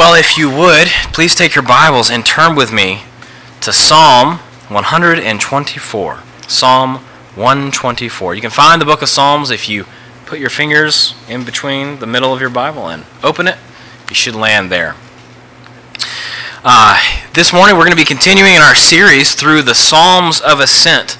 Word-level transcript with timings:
Well, 0.00 0.14
if 0.14 0.38
you 0.38 0.48
would, 0.48 0.88
please 1.12 1.34
take 1.34 1.54
your 1.54 1.62
Bibles 1.62 2.10
and 2.10 2.24
turn 2.24 2.56
with 2.56 2.72
me 2.72 3.02
to 3.60 3.70
Psalm 3.70 4.38
124. 4.68 6.22
Psalm 6.48 6.94
124. 7.34 8.34
You 8.34 8.40
can 8.40 8.48
find 8.48 8.80
the 8.80 8.86
book 8.86 9.02
of 9.02 9.10
Psalms 9.10 9.50
if 9.50 9.68
you 9.68 9.84
put 10.24 10.38
your 10.38 10.48
fingers 10.48 11.14
in 11.28 11.44
between 11.44 11.98
the 11.98 12.06
middle 12.06 12.32
of 12.32 12.40
your 12.40 12.48
Bible 12.48 12.88
and 12.88 13.04
open 13.22 13.46
it. 13.46 13.58
You 14.08 14.14
should 14.14 14.34
land 14.34 14.72
there. 14.72 14.96
Uh, 16.64 16.98
this 17.34 17.52
morning 17.52 17.74
we're 17.76 17.84
going 17.84 17.90
to 17.90 17.96
be 17.96 18.06
continuing 18.06 18.54
in 18.54 18.62
our 18.62 18.74
series 18.74 19.34
through 19.34 19.60
the 19.60 19.74
Psalms 19.74 20.40
of 20.40 20.60
Ascent. 20.60 21.18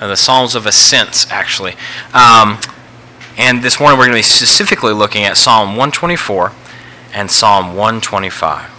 Uh, 0.00 0.08
the 0.08 0.16
Psalms 0.16 0.56
of 0.56 0.66
Ascents, 0.66 1.30
actually. 1.30 1.74
Um, 2.12 2.58
and 3.38 3.62
this 3.62 3.78
morning 3.78 3.96
we're 3.96 4.06
going 4.06 4.16
to 4.16 4.18
be 4.18 4.22
specifically 4.22 4.92
looking 4.92 5.22
at 5.22 5.36
Psalm 5.36 5.76
124 5.76 6.52
and 7.12 7.30
Psalm 7.30 7.74
125. 7.76 8.72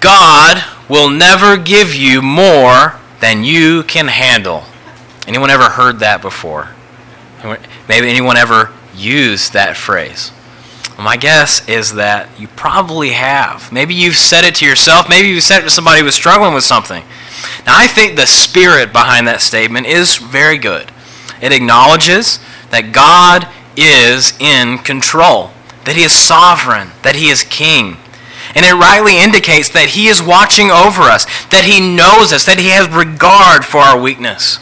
God 0.00 0.64
will 0.88 1.10
never 1.10 1.56
give 1.56 1.94
you 1.94 2.22
more 2.22 2.98
than 3.20 3.44
you 3.44 3.82
can 3.84 4.08
handle. 4.08 4.64
Anyone 5.26 5.50
ever 5.50 5.70
heard 5.70 6.00
that 6.00 6.22
before? 6.22 6.70
Maybe 7.88 8.08
anyone 8.08 8.36
ever 8.36 8.72
used 8.94 9.52
that 9.52 9.76
phrase? 9.76 10.32
Well, 10.96 11.04
my 11.04 11.16
guess 11.16 11.66
is 11.68 11.94
that 11.94 12.28
you 12.38 12.48
probably 12.48 13.10
have. 13.10 13.70
Maybe 13.72 13.94
you've 13.94 14.16
said 14.16 14.44
it 14.44 14.56
to 14.56 14.66
yourself. 14.66 15.08
Maybe 15.08 15.28
you've 15.28 15.44
said 15.44 15.60
it 15.60 15.64
to 15.64 15.70
somebody 15.70 16.00
who 16.00 16.06
was 16.06 16.14
struggling 16.14 16.54
with 16.54 16.64
something. 16.64 17.04
Now, 17.66 17.76
I 17.76 17.86
think 17.86 18.16
the 18.16 18.26
spirit 18.26 18.92
behind 18.92 19.26
that 19.26 19.40
statement 19.40 19.86
is 19.86 20.16
very 20.16 20.58
good. 20.58 20.90
It 21.40 21.52
acknowledges 21.52 22.38
that 22.70 22.92
God 22.92 23.48
is 23.76 24.38
in 24.38 24.78
control, 24.78 25.50
that 25.84 25.96
he 25.96 26.02
is 26.02 26.12
sovereign, 26.12 26.90
that 27.02 27.16
he 27.16 27.28
is 27.28 27.44
king. 27.44 27.96
And 28.54 28.66
it 28.66 28.74
rightly 28.74 29.18
indicates 29.18 29.68
that 29.70 29.90
he 29.90 30.08
is 30.08 30.20
watching 30.20 30.70
over 30.70 31.02
us, 31.02 31.24
that 31.50 31.64
he 31.64 31.80
knows 31.80 32.32
us, 32.32 32.46
that 32.46 32.58
he 32.58 32.68
has 32.68 32.88
regard 32.88 33.64
for 33.64 33.78
our 33.78 34.00
weakness. 34.00 34.58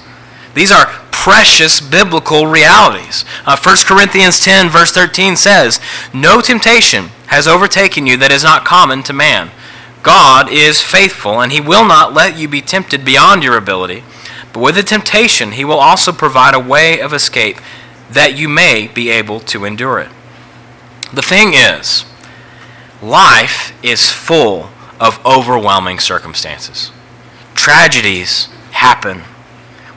These 0.55 0.71
are 0.71 0.87
precious 1.11 1.81
biblical 1.81 2.47
realities. 2.47 3.25
Uh, 3.47 3.57
1 3.57 3.77
Corinthians 3.87 4.41
10, 4.41 4.69
verse 4.69 4.93
13 4.93 5.37
says, 5.37 5.81
No 6.13 6.41
temptation 6.41 7.07
has 7.27 7.49
overtaken 7.49 8.07
you 8.07 8.17
that 8.19 8.31
is 8.31 8.45
not 8.45 8.65
common 8.65 9.03
to 9.05 9.13
man. 9.13 9.51
God 10.03 10.51
is 10.51 10.81
faithful, 10.81 11.41
and 11.41 11.53
he 11.53 11.61
will 11.61 11.87
not 11.87 12.15
let 12.15 12.39
you 12.39 12.49
be 12.49 12.61
tempted 12.61 13.05
beyond 13.05 13.43
your 13.43 13.57
ability. 13.57 14.05
But 14.53 14.63
with 14.63 14.75
the 14.77 14.83
temptation, 14.83 15.53
he 15.53 15.65
will 15.65 15.79
also 15.79 16.13
provide 16.13 16.55
a 16.55 16.61
way 16.61 17.01
of 17.01 17.13
escape 17.13 17.59
that 18.11 18.37
you 18.37 18.49
may 18.49 18.89
be 18.89 19.11
able 19.11 19.41
to 19.41 19.65
endure 19.65 19.99
it. 19.99 20.11
The 21.13 21.23
thing 21.23 21.53
is, 21.55 22.05
life 23.03 23.73
is 23.83 24.11
full 24.11 24.71
of 25.01 25.25
overwhelming 25.25 25.99
circumstances. 25.99 26.91
Tragedies 27.55 28.47
happen. 28.73 29.23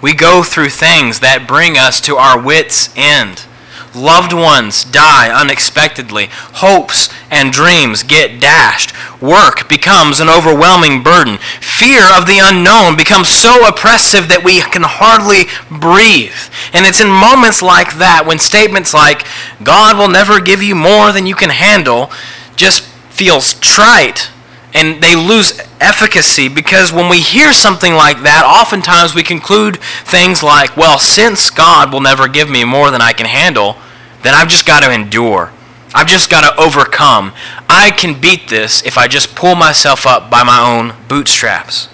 We 0.01 0.13
go 0.13 0.43
through 0.43 0.69
things 0.69 1.19
that 1.19 1.47
bring 1.47 1.77
us 1.77 2.01
to 2.01 2.15
our 2.17 2.41
wits' 2.41 2.89
end. 2.95 3.45
Loved 3.93 4.31
ones 4.31 4.85
die 4.85 5.29
unexpectedly. 5.29 6.29
Hopes 6.31 7.09
and 7.29 7.51
dreams 7.51 8.03
get 8.03 8.39
dashed. 8.39 8.93
Work 9.21 9.67
becomes 9.67 10.19
an 10.19 10.29
overwhelming 10.29 11.03
burden. 11.03 11.37
Fear 11.59 12.03
of 12.17 12.25
the 12.25 12.39
unknown 12.41 12.95
becomes 12.95 13.29
so 13.29 13.67
oppressive 13.67 14.29
that 14.29 14.43
we 14.45 14.61
can 14.61 14.83
hardly 14.83 15.51
breathe. 15.69 16.49
And 16.71 16.85
it's 16.85 17.01
in 17.01 17.09
moments 17.09 17.61
like 17.61 17.97
that 17.97 18.23
when 18.25 18.39
statements 18.39 18.93
like, 18.93 19.27
God 19.61 19.97
will 19.97 20.09
never 20.09 20.39
give 20.39 20.63
you 20.63 20.73
more 20.73 21.11
than 21.11 21.27
you 21.27 21.35
can 21.35 21.49
handle, 21.49 22.11
just 22.55 22.83
feels 23.11 23.55
trite 23.55 24.30
and 24.73 25.01
they 25.01 25.15
lose 25.15 25.59
efficacy 25.79 26.47
because 26.47 26.93
when 26.93 27.09
we 27.09 27.19
hear 27.19 27.51
something 27.51 27.93
like 27.93 28.21
that, 28.23 28.45
oftentimes 28.45 29.13
we 29.13 29.23
conclude 29.23 29.81
things 30.05 30.41
like, 30.41 30.77
well, 30.77 30.97
since 30.97 31.49
God 31.49 31.91
will 31.91 32.01
never 32.01 32.27
give 32.27 32.49
me 32.49 32.63
more 32.63 32.89
than 32.89 33.01
I 33.01 33.13
can 33.13 33.25
handle, 33.25 33.77
then 34.23 34.33
I've 34.33 34.47
just 34.47 34.65
got 34.65 34.81
to 34.81 34.93
endure. 34.93 35.51
I've 35.93 36.07
just 36.07 36.29
got 36.29 36.41
to 36.41 36.61
overcome. 36.61 37.33
I 37.67 37.91
can 37.91 38.19
beat 38.19 38.47
this 38.47 38.81
if 38.85 38.97
I 38.97 39.07
just 39.07 39.35
pull 39.35 39.55
myself 39.55 40.05
up 40.05 40.29
by 40.29 40.43
my 40.43 40.59
own 40.59 40.95
bootstraps. 41.07 41.89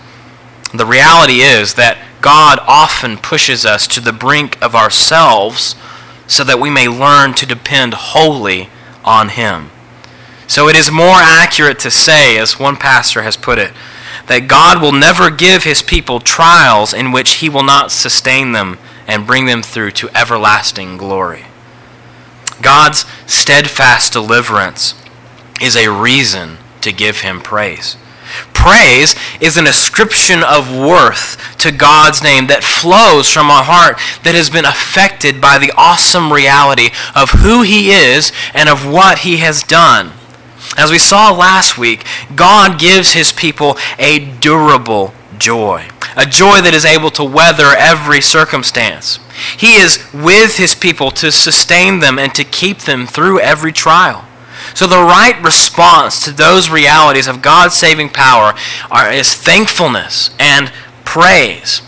The 0.73 0.85
reality 0.85 1.41
is 1.41 1.73
that 1.75 1.97
God 2.21 2.59
often 2.67 3.17
pushes 3.17 3.65
us 3.65 3.87
to 3.87 3.99
the 3.99 4.13
brink 4.13 4.61
of 4.61 4.75
ourselves 4.75 5.75
so 6.27 6.43
that 6.43 6.59
we 6.59 6.69
may 6.69 6.87
learn 6.87 7.33
to 7.35 7.45
depend 7.45 7.93
wholly 7.93 8.69
on 9.03 9.29
Him. 9.29 9.71
So 10.47 10.69
it 10.69 10.75
is 10.75 10.89
more 10.89 11.17
accurate 11.19 11.79
to 11.79 11.91
say, 11.91 12.37
as 12.37 12.59
one 12.59 12.77
pastor 12.77 13.21
has 13.21 13.37
put 13.37 13.59
it, 13.59 13.73
that 14.27 14.47
God 14.47 14.81
will 14.81 14.91
never 14.91 15.29
give 15.29 15.63
his 15.63 15.83
people 15.83 16.19
trials 16.19 16.93
in 16.93 17.11
which 17.11 17.35
he 17.35 17.49
will 17.49 17.63
not 17.63 17.91
sustain 17.91 18.53
them 18.53 18.77
and 19.07 19.27
bring 19.27 19.45
them 19.45 19.61
through 19.61 19.91
to 19.91 20.09
everlasting 20.17 20.97
glory. 20.97 21.45
God's 22.61 23.05
steadfast 23.25 24.13
deliverance 24.13 24.95
is 25.61 25.75
a 25.75 25.91
reason 25.91 26.57
to 26.81 26.91
give 26.91 27.21
him 27.21 27.39
praise. 27.39 27.97
Praise 28.53 29.15
is 29.39 29.55
an 29.55 29.67
ascription 29.67 30.43
of 30.43 30.75
worth 30.75 31.57
to 31.59 31.71
God's 31.71 32.21
name 32.21 32.47
that 32.47 32.63
flows 32.63 33.31
from 33.31 33.47
a 33.47 33.63
heart 33.63 33.97
that 34.23 34.35
has 34.35 34.49
been 34.49 34.65
affected 34.65 35.39
by 35.39 35.57
the 35.57 35.71
awesome 35.77 36.33
reality 36.33 36.89
of 37.15 37.29
who 37.31 37.61
He 37.61 37.91
is 37.91 38.33
and 38.53 38.67
of 38.67 38.85
what 38.85 39.19
He 39.19 39.37
has 39.37 39.63
done. 39.63 40.11
As 40.77 40.91
we 40.91 40.99
saw 40.99 41.31
last 41.31 41.77
week, 41.77 42.05
God 42.35 42.79
gives 42.79 43.13
his 43.13 43.31
people 43.31 43.77
a 43.97 44.19
durable 44.19 45.13
joy, 45.39 45.87
a 46.15 46.25
joy 46.27 46.61
that 46.61 46.75
is 46.75 46.85
able 46.85 47.09
to 47.11 47.23
weather 47.23 47.73
every 47.77 48.21
circumstance. 48.21 49.19
He 49.57 49.77
is 49.77 50.07
with 50.13 50.57
his 50.57 50.75
people 50.75 51.09
to 51.11 51.31
sustain 51.31 51.99
them 51.99 52.19
and 52.19 52.33
to 52.35 52.43
keep 52.43 52.79
them 52.79 53.07
through 53.07 53.39
every 53.39 53.73
trial. 53.73 54.25
So, 54.73 54.85
the 54.85 54.97
right 54.97 55.41
response 55.43 56.23
to 56.25 56.31
those 56.31 56.69
realities 56.69 57.27
of 57.27 57.41
God's 57.41 57.75
saving 57.75 58.09
power 58.09 58.53
are, 58.91 59.11
is 59.11 59.33
thankfulness 59.33 60.29
and 60.39 60.71
praise. 61.05 61.81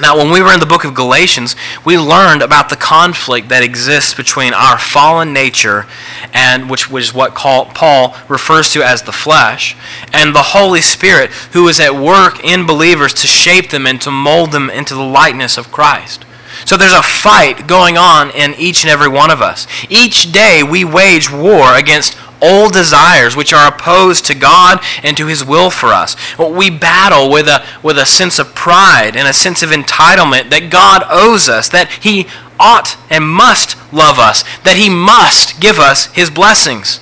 Now, 0.00 0.16
when 0.16 0.30
we 0.30 0.40
were 0.40 0.52
in 0.52 0.60
the 0.60 0.66
book 0.66 0.84
of 0.84 0.94
Galatians, 0.94 1.54
we 1.84 1.98
learned 1.98 2.42
about 2.42 2.70
the 2.70 2.76
conflict 2.76 3.48
that 3.50 3.62
exists 3.62 4.14
between 4.14 4.54
our 4.54 4.78
fallen 4.78 5.32
nature, 5.32 5.86
and 6.32 6.70
which 6.70 6.90
was 6.90 7.12
what 7.12 7.34
Paul 7.34 8.16
refers 8.28 8.72
to 8.72 8.82
as 8.82 9.02
the 9.02 9.12
flesh, 9.12 9.76
and 10.12 10.34
the 10.34 10.42
Holy 10.42 10.80
Spirit, 10.80 11.30
who 11.52 11.68
is 11.68 11.78
at 11.78 11.94
work 11.94 12.42
in 12.42 12.66
believers 12.66 13.12
to 13.14 13.26
shape 13.26 13.70
them 13.70 13.86
and 13.86 14.00
to 14.00 14.10
mold 14.10 14.52
them 14.52 14.70
into 14.70 14.94
the 14.94 15.02
likeness 15.02 15.58
of 15.58 15.70
Christ. 15.70 16.24
So 16.64 16.76
there's 16.76 16.92
a 16.92 17.02
fight 17.02 17.66
going 17.66 17.96
on 17.96 18.30
in 18.30 18.54
each 18.54 18.84
and 18.84 18.90
every 18.90 19.08
one 19.08 19.30
of 19.30 19.42
us. 19.42 19.66
Each 19.88 20.32
day 20.32 20.62
we 20.62 20.84
wage 20.84 21.30
war 21.30 21.76
against 21.76 22.16
old 22.42 22.72
desires 22.72 23.36
which 23.36 23.52
are 23.52 23.68
opposed 23.68 24.24
to 24.26 24.34
God 24.34 24.80
and 25.02 25.16
to 25.16 25.26
His 25.26 25.44
will 25.44 25.70
for 25.70 25.88
us. 25.88 26.16
We 26.38 26.70
battle 26.70 27.30
with 27.30 27.48
a, 27.48 27.64
with 27.82 27.98
a 27.98 28.06
sense 28.06 28.38
of 28.38 28.54
pride 28.54 29.16
and 29.16 29.28
a 29.28 29.32
sense 29.32 29.62
of 29.62 29.70
entitlement 29.70 30.50
that 30.50 30.70
God 30.70 31.02
owes 31.08 31.48
us, 31.48 31.68
that 31.70 31.90
He 31.90 32.26
ought 32.58 32.96
and 33.10 33.28
must 33.28 33.76
love 33.92 34.18
us, 34.18 34.42
that 34.64 34.76
He 34.76 34.90
must 34.90 35.60
give 35.60 35.78
us 35.78 36.06
His 36.14 36.30
blessings. 36.30 37.00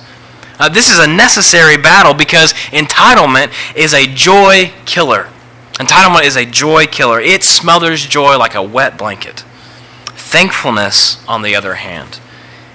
Uh, 0.59 0.67
this 0.67 0.91
is 0.91 0.99
a 0.99 1.07
necessary 1.07 1.77
battle 1.77 2.13
because 2.13 2.53
entitlement 2.71 3.51
is 3.75 3.93
a 3.93 4.05
joy 4.05 4.71
killer. 4.85 5.29
Entitlement 5.73 6.25
is 6.25 6.35
a 6.35 6.45
joy 6.45 6.85
killer. 6.85 7.21
It 7.21 7.43
smothers 7.43 8.05
joy 8.05 8.37
like 8.37 8.55
a 8.55 8.63
wet 8.63 8.97
blanket. 8.97 9.45
Thankfulness, 10.07 11.25
on 11.27 11.41
the 11.41 11.55
other 11.55 11.75
hand, 11.75 12.19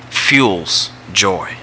fuels 0.09 0.91
joy. 1.13 1.57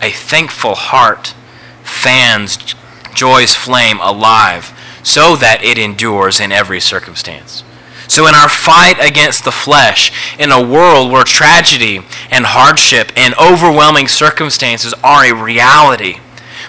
A 0.00 0.10
thankful 0.10 0.74
heart 0.74 1.34
fans 1.82 2.74
joy's 3.14 3.54
flame 3.54 3.98
alive 4.00 4.72
so 5.02 5.36
that 5.36 5.64
it 5.64 5.78
endures 5.78 6.40
in 6.40 6.52
every 6.52 6.80
circumstance. 6.80 7.64
So, 8.06 8.26
in 8.26 8.34
our 8.34 8.48
fight 8.48 8.96
against 9.00 9.44
the 9.44 9.52
flesh, 9.52 10.10
in 10.38 10.50
a 10.50 10.66
world 10.66 11.12
where 11.12 11.24
tragedy 11.24 12.00
and 12.30 12.46
hardship 12.46 13.12
and 13.14 13.34
overwhelming 13.34 14.08
circumstances 14.08 14.94
are 15.04 15.26
a 15.26 15.34
reality, 15.34 16.20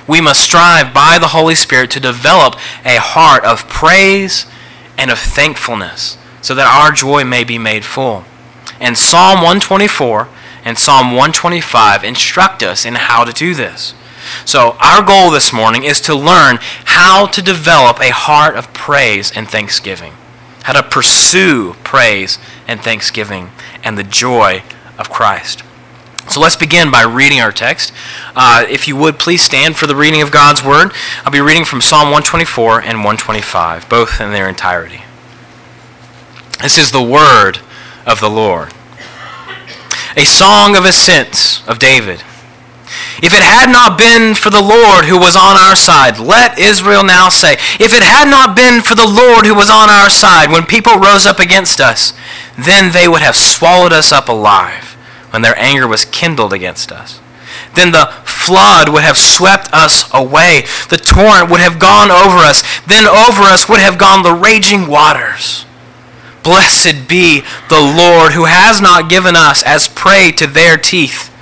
we 0.06 0.20
must 0.20 0.42
strive 0.42 0.94
by 0.94 1.18
the 1.18 1.30
Holy 1.30 1.56
Spirit 1.56 1.92
to 1.92 2.00
develop 2.00 2.56
a 2.84 3.00
heart 3.00 3.46
of 3.46 3.70
praise 3.70 4.48
and 4.98 5.10
of 5.10 5.18
thankfulness 5.18 6.18
so 6.42 6.54
that 6.56 6.68
our 6.68 6.92
joy 6.92 7.24
may 7.24 7.46
be 7.46 7.58
made 7.58 7.86
full. 7.86 8.26
And 8.80 8.98
Psalm 8.98 9.38
124 9.38 10.28
and 10.64 10.78
Psalm 10.78 11.08
125 11.08 12.04
instruct 12.04 12.64
us 12.64 12.86
in 12.86 12.96
how 12.96 13.24
to 13.24 13.34
do 13.34 13.54
this. 13.54 13.94
So, 14.46 14.76
our 14.80 15.02
goal 15.02 15.32
this 15.32 15.54
morning 15.54 15.84
is 15.84 16.02
to 16.02 16.14
learn 16.14 16.58
how 16.86 17.28
to 17.28 17.42
develop 17.42 18.00
a 18.00 18.12
heart 18.12 18.56
of 18.56 18.74
praise 18.74 19.32
and 19.36 19.50
thanksgiving, 19.50 20.14
how 20.64 20.74
to 20.74 20.84
pursue 20.84 21.76
praise 21.84 22.38
and 22.68 22.82
thanksgiving 22.82 23.52
and 23.84 23.98
the 23.98 24.04
joy 24.04 24.64
of 24.98 25.10
Christ. 25.10 25.64
So 26.30 26.40
let's 26.40 26.56
begin 26.56 26.92
by 26.92 27.02
reading 27.02 27.40
our 27.40 27.52
text. 27.52 27.92
Uh, 28.36 28.64
if 28.70 28.88
you 28.88 28.96
would, 28.96 29.18
please 29.18 29.42
stand 29.42 29.76
for 29.76 29.88
the 29.88 29.96
reading 29.96 30.22
of 30.22 30.30
God's 30.30 30.64
Word. 30.64 30.92
I'll 31.26 31.32
be 31.32 31.42
reading 31.42 31.66
from 31.66 31.82
Psalm 31.82 32.12
124 32.12 32.82
and 32.82 33.00
125, 33.00 33.90
both 33.90 34.22
in 34.22 34.32
their 34.32 34.48
entirety. 34.48 35.02
This 36.62 36.78
is 36.78 36.92
the 36.92 37.02
Word 37.02 37.62
of 38.06 38.20
the 38.20 38.30
Lord. 38.30 38.74
A 40.18 40.26
song 40.26 40.76
of 40.76 40.86
ascent 40.86 41.64
of 41.68 41.80
David. 41.80 42.24
If 43.22 43.34
it 43.34 43.44
had 43.44 43.70
not 43.70 43.98
been 43.98 44.34
for 44.34 44.50
the 44.50 44.62
Lord 44.62 45.06
who 45.06 45.20
was 45.20 45.36
on 45.36 45.58
our 45.58 45.76
side, 45.76 46.18
let 46.18 46.58
Israel 46.58 47.04
now 47.04 47.30
say, 47.30 47.54
if 47.78 47.94
it 47.94 48.02
had 48.02 48.30
not 48.30 48.56
been 48.56 48.82
for 48.82 48.96
the 48.96 49.08
Lord 49.08 49.46
who 49.46 49.54
was 49.54 49.70
on 49.70 49.90
our 49.90 50.10
side 50.10 50.50
when 50.52 50.66
people 50.66 50.96
rose 50.96 51.26
up 51.26 51.40
against 51.40 51.80
us, 51.80 52.14
then 52.58 52.92
they 52.92 53.08
would 53.08 53.22
have 53.22 53.36
swallowed 53.36 53.94
us 53.94 54.12
up 54.12 54.30
alive 54.30 54.96
when 55.32 55.42
their 55.42 55.58
anger 55.60 55.88
was 55.88 56.06
kindled 56.06 56.54
against 56.54 56.92
us. 56.92 57.20
Then 57.76 57.92
the 57.92 58.08
flood 58.26 58.90
would 58.90 59.04
have 59.04 59.18
swept 59.18 59.72
us 59.74 60.10
away. 60.14 60.66
The 60.90 60.98
torrent 60.98 61.52
would 61.52 61.62
have 61.62 61.78
gone 61.78 62.10
over 62.10 62.38
us. 62.38 62.64
Then 62.88 63.06
over 63.06 63.44
us 63.44 63.70
would 63.70 63.80
have 63.80 63.98
gone 63.98 64.24
the 64.24 64.34
raging 64.34 64.88
waters. 64.88 65.66
Blessed 66.44 67.08
be 67.08 67.42
the 67.70 67.82
Lord 67.82 68.34
who 68.34 68.46
has 68.46 68.82
not 68.82 69.10
given 69.10 69.36
us 69.36 69.64
as 69.64 69.88
prey 69.88 70.32
to 70.34 70.48
their 70.48 70.78
teeth. 70.78 71.34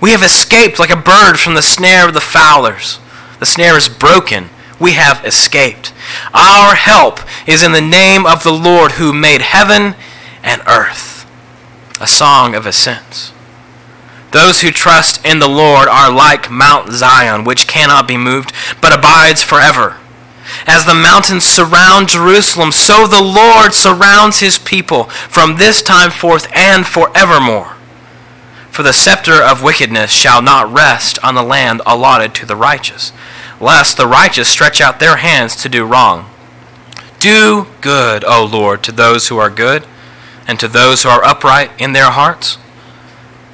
We 0.00 0.10
have 0.10 0.22
escaped 0.22 0.78
like 0.78 0.90
a 0.90 0.96
bird 0.96 1.38
from 1.38 1.54
the 1.54 1.62
snare 1.62 2.06
of 2.08 2.14
the 2.14 2.20
fowlers. 2.20 2.98
The 3.38 3.46
snare 3.46 3.76
is 3.76 3.88
broken. 3.88 4.50
We 4.80 4.92
have 4.92 5.24
escaped. 5.24 5.92
Our 6.34 6.74
help 6.74 7.20
is 7.46 7.62
in 7.62 7.72
the 7.72 7.80
name 7.80 8.26
of 8.26 8.42
the 8.42 8.52
Lord 8.52 8.92
who 8.92 9.12
made 9.12 9.42
heaven 9.42 9.94
and 10.42 10.60
earth 10.66 11.12
a 12.02 12.06
song 12.06 12.56
of 12.56 12.66
ascents. 12.66 13.32
Those 14.32 14.62
who 14.62 14.72
trust 14.72 15.24
in 15.24 15.38
the 15.38 15.48
Lord 15.48 15.88
are 15.88 16.10
like 16.10 16.50
Mount 16.50 16.90
Zion, 16.90 17.44
which 17.44 17.68
cannot 17.68 18.08
be 18.08 18.16
moved, 18.16 18.52
but 18.80 18.92
abides 18.92 19.42
forever. 19.42 19.98
As 20.66 20.84
the 20.84 20.94
mountains 20.94 21.44
surround 21.44 22.08
Jerusalem, 22.08 22.72
so 22.72 23.06
the 23.06 23.22
Lord 23.22 23.74
surrounds 23.74 24.40
his 24.40 24.58
people 24.58 25.04
from 25.04 25.56
this 25.56 25.82
time 25.82 26.10
forth 26.10 26.46
and 26.54 26.86
forevermore. 26.86 27.76
For 28.70 28.82
the 28.82 28.92
scepter 28.92 29.42
of 29.42 29.62
wickedness 29.62 30.12
shall 30.12 30.40
not 30.40 30.72
rest 30.72 31.18
on 31.22 31.34
the 31.34 31.42
land 31.42 31.82
allotted 31.84 32.34
to 32.36 32.46
the 32.46 32.56
righteous, 32.56 33.12
lest 33.60 33.96
the 33.96 34.06
righteous 34.06 34.48
stretch 34.48 34.80
out 34.80 34.98
their 34.98 35.16
hands 35.16 35.56
to 35.56 35.68
do 35.68 35.84
wrong. 35.84 36.30
Do 37.18 37.66
good, 37.80 38.24
O 38.24 38.48
Lord, 38.50 38.82
to 38.84 38.92
those 38.92 39.28
who 39.28 39.38
are 39.38 39.50
good 39.50 39.86
and 40.48 40.58
to 40.58 40.68
those 40.68 41.02
who 41.02 41.08
are 41.08 41.24
upright 41.24 41.70
in 41.78 41.92
their 41.92 42.10
hearts. 42.10 42.58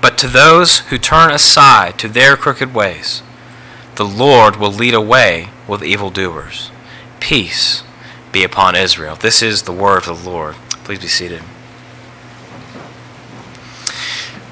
But 0.01 0.17
to 0.19 0.29
those 0.29 0.79
who 0.79 0.99
turn 0.99 1.31
aside 1.31 1.99
to 1.99 2.09
their 2.09 2.37
crooked 2.37 2.73
ways, 2.73 3.23
the 3.97 4.07
Lord 4.07 4.57
will 4.57 4.73
lead 4.73 4.95
away 4.95 5.49
with 5.67 5.83
evildoers. 5.83 6.71
Peace 7.29 7.83
be 8.33 8.43
upon 8.43 8.75
Israel. 8.75 9.15
This 9.15 9.43
is 9.43 9.65
the 9.65 9.73
word 9.73 10.09
of 10.09 10.25
the 10.25 10.31
Lord. 10.31 10.55
Please 10.85 10.99
be 10.99 11.09
seated. 11.09 11.43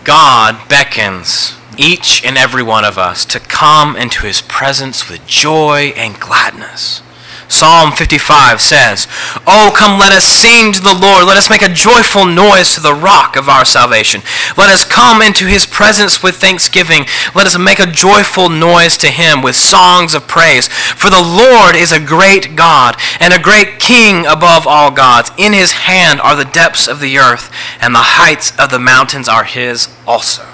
God 0.04 0.68
beckons 0.68 1.56
each 1.78 2.22
and 2.22 2.36
every 2.36 2.62
one 2.62 2.84
of 2.84 2.98
us 2.98 3.24
to 3.24 3.40
come 3.40 3.96
into 3.96 4.26
his 4.26 4.42
presence 4.42 5.08
with 5.08 5.26
joy 5.26 5.94
and 5.96 6.20
gladness. 6.20 7.00
Psalm 7.48 7.92
55 7.92 8.60
says, 8.60 9.06
Oh, 9.46 9.72
come, 9.74 9.98
let 9.98 10.12
us 10.12 10.24
sing 10.24 10.72
to 10.72 10.80
the 10.80 10.94
Lord. 10.94 11.26
Let 11.26 11.36
us 11.36 11.48
make 11.48 11.62
a 11.62 11.72
joyful 11.72 12.26
noise 12.26 12.74
to 12.74 12.80
the 12.80 12.94
rock 12.94 13.36
of 13.36 13.48
our 13.48 13.64
salvation. 13.64 14.22
Let 14.56 14.68
us 14.68 14.84
come 14.84 15.22
into 15.22 15.46
his 15.46 15.66
presence 15.66 16.22
with 16.22 16.36
thanksgiving. 16.36 17.06
Let 17.34 17.46
us 17.46 17.56
make 17.56 17.78
a 17.78 17.86
joyful 17.86 18.48
noise 18.48 18.96
to 18.98 19.08
him 19.08 19.42
with 19.42 19.54
songs 19.54 20.14
of 20.14 20.26
praise. 20.26 20.68
For 20.68 21.08
the 21.08 21.22
Lord 21.22 21.76
is 21.76 21.92
a 21.92 22.04
great 22.04 22.56
God 22.56 22.96
and 23.20 23.32
a 23.32 23.42
great 23.42 23.78
King 23.78 24.26
above 24.26 24.66
all 24.66 24.90
gods. 24.90 25.30
In 25.38 25.52
his 25.52 25.72
hand 25.72 26.20
are 26.20 26.34
the 26.34 26.44
depths 26.44 26.88
of 26.88 27.00
the 27.00 27.18
earth, 27.18 27.52
and 27.80 27.94
the 27.94 28.16
heights 28.18 28.52
of 28.58 28.70
the 28.70 28.78
mountains 28.80 29.28
are 29.28 29.44
his 29.44 29.94
also. 30.06 30.46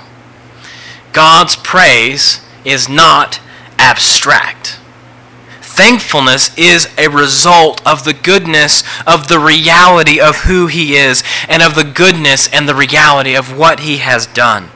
God's 1.12 1.56
praise 1.56 2.40
is 2.64 2.88
not 2.88 3.40
abstract. 3.78 4.78
Thankfulness 5.74 6.56
is 6.58 6.86
a 6.98 7.08
result 7.08 7.80
of 7.86 8.04
the 8.04 8.12
goodness 8.12 8.84
of 9.06 9.28
the 9.28 9.38
reality 9.38 10.20
of 10.20 10.40
who 10.40 10.66
He 10.66 10.96
is 10.96 11.24
and 11.48 11.62
of 11.62 11.74
the 11.74 11.82
goodness 11.82 12.46
and 12.52 12.68
the 12.68 12.74
reality 12.74 13.34
of 13.34 13.56
what 13.56 13.80
He 13.80 13.96
has 13.96 14.26
done. 14.26 14.68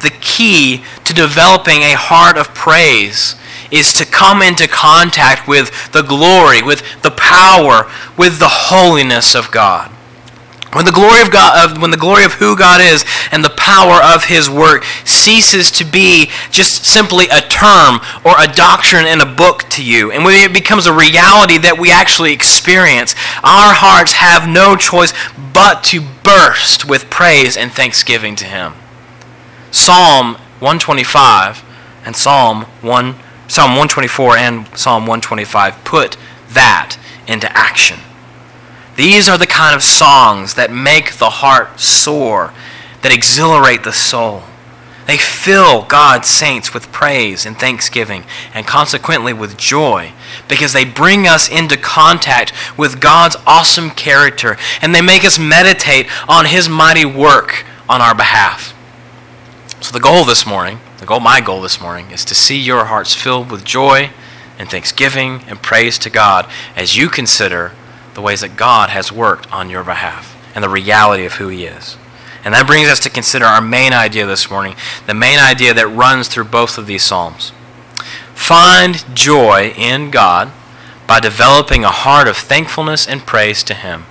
The 0.00 0.12
key 0.20 0.84
to 1.02 1.12
developing 1.12 1.82
a 1.82 1.96
heart 1.96 2.36
of 2.36 2.54
praise 2.54 3.34
is 3.72 3.92
to 3.94 4.06
come 4.06 4.42
into 4.42 4.68
contact 4.68 5.48
with 5.48 5.90
the 5.90 6.02
glory, 6.02 6.62
with 6.62 7.02
the 7.02 7.10
power, 7.10 7.90
with 8.16 8.38
the 8.38 8.48
holiness 8.48 9.34
of 9.34 9.50
God. 9.50 9.90
When 10.74 10.86
the 10.86 10.92
glory 10.92 11.20
of 11.20 11.30
God, 11.30 11.78
when 11.82 11.90
the 11.90 11.98
glory 11.98 12.24
of 12.24 12.34
who 12.34 12.56
God 12.56 12.80
is 12.80 13.04
and 13.30 13.44
the 13.44 13.50
power 13.50 14.00
of 14.02 14.24
His 14.24 14.48
work 14.48 14.84
ceases 15.04 15.70
to 15.72 15.84
be 15.84 16.30
just 16.50 16.86
simply 16.86 17.26
a 17.26 17.42
term 17.42 18.00
or 18.24 18.32
a 18.38 18.50
doctrine 18.50 19.06
in 19.06 19.20
a 19.20 19.26
book 19.26 19.64
to 19.70 19.84
you, 19.84 20.10
and 20.10 20.24
when 20.24 20.34
it 20.34 20.54
becomes 20.54 20.86
a 20.86 20.92
reality 20.92 21.58
that 21.58 21.78
we 21.78 21.90
actually 21.90 22.32
experience, 22.32 23.14
our 23.44 23.74
hearts 23.74 24.12
have 24.12 24.48
no 24.48 24.74
choice 24.74 25.12
but 25.52 25.84
to 25.84 26.00
burst 26.24 26.88
with 26.88 27.10
praise 27.10 27.54
and 27.54 27.70
thanksgiving 27.70 28.34
to 28.36 28.46
Him. 28.46 28.72
Psalm 29.70 30.36
125 30.60 31.62
and 32.06 32.16
Psalm 32.16 32.62
1, 32.80 33.14
Psalm 33.46 33.70
124 33.72 34.36
and 34.38 34.66
Psalm 34.78 35.02
125 35.02 35.84
put 35.84 36.16
that 36.48 36.96
into 37.26 37.50
action. 37.52 38.00
These 39.02 39.28
are 39.28 39.36
the 39.36 39.48
kind 39.48 39.74
of 39.74 39.82
songs 39.82 40.54
that 40.54 40.70
make 40.70 41.14
the 41.14 41.28
heart 41.28 41.80
soar, 41.80 42.54
that 43.00 43.12
exhilarate 43.12 43.82
the 43.82 43.92
soul. 43.92 44.44
They 45.08 45.16
fill 45.16 45.82
God's 45.82 46.28
saints 46.28 46.72
with 46.72 46.92
praise 46.92 47.44
and 47.44 47.58
thanksgiving, 47.58 48.22
and 48.54 48.64
consequently 48.64 49.32
with 49.32 49.56
joy, 49.56 50.12
because 50.46 50.72
they 50.72 50.84
bring 50.84 51.26
us 51.26 51.50
into 51.50 51.76
contact 51.76 52.52
with 52.78 53.00
God's 53.00 53.34
awesome 53.44 53.90
character, 53.90 54.56
and 54.80 54.94
they 54.94 55.02
make 55.02 55.24
us 55.24 55.36
meditate 55.36 56.06
on 56.28 56.44
His 56.44 56.68
mighty 56.68 57.04
work 57.04 57.64
on 57.88 58.00
our 58.00 58.14
behalf. 58.14 58.72
So, 59.80 59.90
the 59.90 59.98
goal 59.98 60.24
this 60.24 60.46
morning, 60.46 60.78
the 60.98 61.06
goal, 61.06 61.18
my 61.18 61.40
goal 61.40 61.60
this 61.60 61.80
morning, 61.80 62.12
is 62.12 62.24
to 62.26 62.36
see 62.36 62.56
your 62.56 62.84
hearts 62.84 63.16
filled 63.16 63.50
with 63.50 63.64
joy 63.64 64.10
and 64.60 64.70
thanksgiving 64.70 65.42
and 65.48 65.60
praise 65.60 65.98
to 65.98 66.08
God 66.08 66.48
as 66.76 66.96
you 66.96 67.08
consider 67.08 67.72
the 68.14 68.22
ways 68.22 68.40
that 68.40 68.56
God 68.56 68.90
has 68.90 69.12
worked 69.12 69.50
on 69.52 69.70
your 69.70 69.84
behalf 69.84 70.36
and 70.54 70.62
the 70.62 70.68
reality 70.68 71.24
of 71.24 71.34
who 71.34 71.48
He 71.48 71.64
is. 71.64 71.96
And 72.44 72.54
that 72.54 72.66
brings 72.66 72.88
us 72.88 73.00
to 73.00 73.10
consider 73.10 73.44
our 73.44 73.60
main 73.60 73.92
idea 73.92 74.26
this 74.26 74.50
morning, 74.50 74.74
the 75.06 75.14
main 75.14 75.38
idea 75.38 75.72
that 75.74 75.86
runs 75.86 76.28
through 76.28 76.44
both 76.44 76.76
of 76.76 76.86
these 76.86 77.02
Psalms. 77.02 77.52
Find 78.34 79.04
joy 79.14 79.72
in 79.76 80.10
God 80.10 80.52
by 81.06 81.20
developing 81.20 81.84
a 81.84 81.90
heart 81.90 82.26
of 82.26 82.36
thankfulness 82.36 83.06
and 83.06 83.24
praise 83.24 83.62
to 83.64 83.74
Him. 83.74 84.04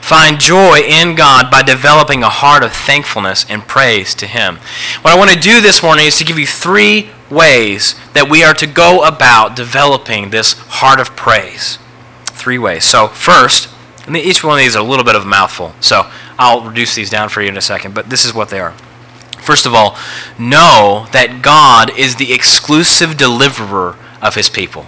Find 0.00 0.38
joy 0.38 0.80
in 0.86 1.16
God 1.16 1.50
by 1.50 1.62
developing 1.62 2.22
a 2.22 2.28
heart 2.28 2.62
of 2.62 2.72
thankfulness 2.72 3.44
and 3.48 3.66
praise 3.66 4.14
to 4.14 4.26
Him. 4.26 4.56
What 5.02 5.12
I 5.12 5.18
want 5.18 5.30
to 5.30 5.38
do 5.38 5.60
this 5.60 5.82
morning 5.82 6.06
is 6.06 6.16
to 6.18 6.24
give 6.24 6.38
you 6.38 6.46
three 6.46 7.10
ways 7.28 7.96
that 8.12 8.30
we 8.30 8.44
are 8.44 8.54
to 8.54 8.66
go 8.66 9.02
about 9.02 9.56
developing 9.56 10.30
this 10.30 10.52
heart 10.52 11.00
of 11.00 11.16
praise 11.16 11.78
three 12.44 12.58
ways. 12.58 12.84
So, 12.84 13.08
first, 13.08 13.70
and 14.06 14.14
each 14.14 14.44
one 14.44 14.58
of 14.58 14.62
these 14.62 14.76
are 14.76 14.84
a 14.84 14.86
little 14.86 15.04
bit 15.04 15.16
of 15.16 15.22
a 15.22 15.26
mouthful, 15.26 15.72
so 15.80 16.10
I'll 16.38 16.60
reduce 16.60 16.94
these 16.94 17.08
down 17.08 17.30
for 17.30 17.40
you 17.40 17.48
in 17.48 17.56
a 17.56 17.62
second, 17.62 17.94
but 17.94 18.10
this 18.10 18.26
is 18.26 18.34
what 18.34 18.50
they 18.50 18.60
are. 18.60 18.72
First 19.40 19.64
of 19.64 19.74
all, 19.74 19.96
know 20.38 21.06
that 21.12 21.40
God 21.40 21.90
is 21.98 22.16
the 22.16 22.34
exclusive 22.34 23.16
deliverer 23.16 23.96
of 24.20 24.34
his 24.34 24.50
people. 24.50 24.84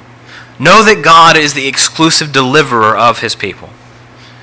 Know 0.59 0.83
that 0.83 1.03
God 1.03 1.35
is 1.35 1.55
the 1.55 1.67
exclusive 1.67 2.31
deliverer 2.31 2.95
of 2.95 3.21
his 3.21 3.35
people. 3.35 3.71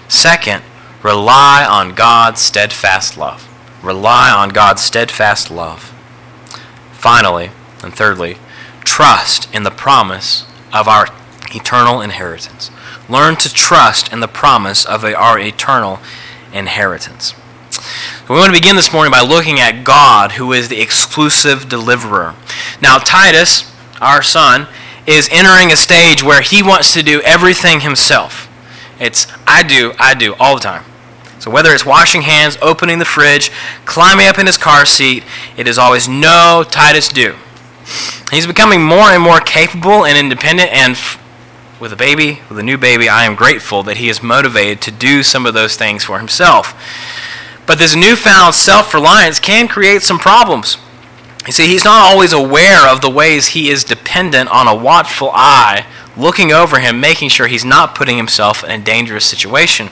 Second, 0.08 0.64
rely 1.04 1.64
on 1.70 1.94
God's 1.94 2.42
steadfast 2.42 3.16
love. 3.16 3.48
Rely 3.84 4.32
on 4.32 4.50
God's 4.50 4.82
steadfast 4.82 5.52
love. 5.52 5.94
Finally, 6.94 7.52
and 7.84 7.94
thirdly, 7.94 8.38
trust 8.84 9.54
in 9.54 9.62
the 9.62 9.72
promise 9.72 10.46
of 10.74 10.88
our 10.88 11.08
eternal 11.52 12.02
inheritance 12.02 12.72
learn 13.10 13.36
to 13.38 13.54
trust 13.54 14.12
in 14.12 14.20
the 14.20 14.28
promise 14.28 14.86
of 14.86 15.04
our 15.04 15.40
eternal 15.40 16.00
inheritance. 16.54 17.34
We 18.30 18.36
want 18.36 18.54
to 18.54 18.60
begin 18.60 18.76
this 18.76 18.94
morning 18.94 19.12
by 19.12 19.22
looking 19.22 19.60
at 19.60 19.84
God, 19.84 20.34
who 20.34 20.54
is 20.54 20.70
the 20.70 20.80
exclusive 20.80 21.68
deliverer. 21.68 22.36
Now, 22.82 22.98
Titus, 22.98 23.70
our 24.00 24.22
son, 24.22 24.68
is 25.06 25.28
entering 25.32 25.72
a 25.72 25.76
stage 25.76 26.24
where 26.24 26.42
he 26.42 26.64
wants 26.64 26.94
to 26.94 27.04
do 27.04 27.22
everything 27.22 27.82
himself. 27.82 28.50
It's 29.00 29.28
I 29.46 29.64
do, 29.64 29.94
I 30.00 30.14
do, 30.14 30.36
all 30.40 30.56
the 30.56 30.62
time. 30.62 30.86
So 31.40 31.52
whether 31.52 31.74
it's 31.74 31.86
washing 31.86 32.22
hands, 32.22 32.58
opening 32.62 33.00
the 33.00 33.06
fridge, 33.06 33.52
climbing 33.84 34.28
up 34.28 34.40
in 34.40 34.46
his 34.46 34.58
car 34.58 34.86
seat, 34.86 35.26
it 35.58 35.68
is 35.68 35.78
always 35.78 36.08
no, 36.08 36.64
Titus, 36.66 37.10
do. 37.10 37.36
He's 38.32 38.48
becoming 38.48 38.82
more 38.82 39.10
and 39.10 39.22
more 39.22 39.42
capable 39.42 40.06
and 40.06 40.18
independent, 40.18 40.72
and 40.72 40.96
with 41.84 41.92
a 41.92 41.98
baby, 41.98 42.40
with 42.48 42.58
a 42.58 42.64
new 42.64 42.78
baby, 42.78 43.10
I 43.10 43.26
am 43.26 43.36
grateful 43.36 43.84
that 43.84 43.98
he 43.98 44.08
is 44.08 44.24
motivated 44.24 44.82
to 44.84 44.92
do 44.92 45.22
some 45.22 45.46
of 45.46 45.54
those 45.54 45.76
things 45.76 46.06
for 46.06 46.18
himself. 46.18 46.74
But 47.66 47.78
this 47.78 47.94
newfound 47.94 48.56
self 48.56 48.94
reliance 48.94 49.38
can 49.38 49.68
create 49.68 50.02
some 50.02 50.18
problems. 50.18 50.78
You 51.46 51.52
see, 51.52 51.68
he's 51.68 51.84
not 51.84 52.10
always 52.10 52.32
aware 52.32 52.88
of 52.88 53.02
the 53.02 53.10
ways 53.10 53.48
he 53.48 53.68
is 53.68 53.84
dependent 53.84 54.50
on 54.50 54.66
a 54.66 54.74
watchful 54.74 55.30
eye 55.34 55.86
looking 56.16 56.54
over 56.54 56.80
him, 56.80 57.02
making 57.02 57.28
sure 57.28 57.48
he's 57.48 57.66
not 57.66 57.96
putting 57.96 58.16
himself 58.16 58.64
in 58.64 58.72
a 58.72 58.82
dangerous 58.82 59.26
situation. 59.26 59.90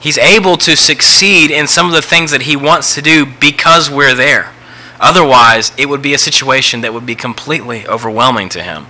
He's 0.00 0.18
able 0.18 0.56
to 0.58 0.76
succeed 0.76 1.50
in 1.50 1.66
some 1.66 1.86
of 1.86 1.94
the 1.94 2.00
things 2.00 2.30
that 2.30 2.42
he 2.42 2.54
wants 2.54 2.94
to 2.94 3.02
do 3.02 3.26
because 3.26 3.90
we're 3.90 4.14
there. 4.14 4.52
Otherwise, 5.00 5.72
it 5.76 5.86
would 5.86 6.00
be 6.00 6.14
a 6.14 6.18
situation 6.18 6.82
that 6.82 6.94
would 6.94 7.06
be 7.06 7.16
completely 7.16 7.88
overwhelming 7.88 8.48
to 8.50 8.62
him. 8.62 8.86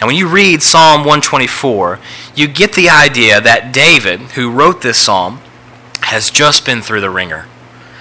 Now, 0.00 0.06
when 0.06 0.16
you 0.16 0.28
read 0.28 0.62
Psalm 0.62 1.00
124, 1.00 1.98
you 2.34 2.48
get 2.48 2.74
the 2.74 2.88
idea 2.88 3.40
that 3.40 3.72
David, 3.72 4.20
who 4.32 4.50
wrote 4.50 4.82
this 4.82 4.98
psalm, 4.98 5.40
has 6.02 6.30
just 6.30 6.64
been 6.64 6.82
through 6.82 7.00
the 7.00 7.10
wringer. 7.10 7.46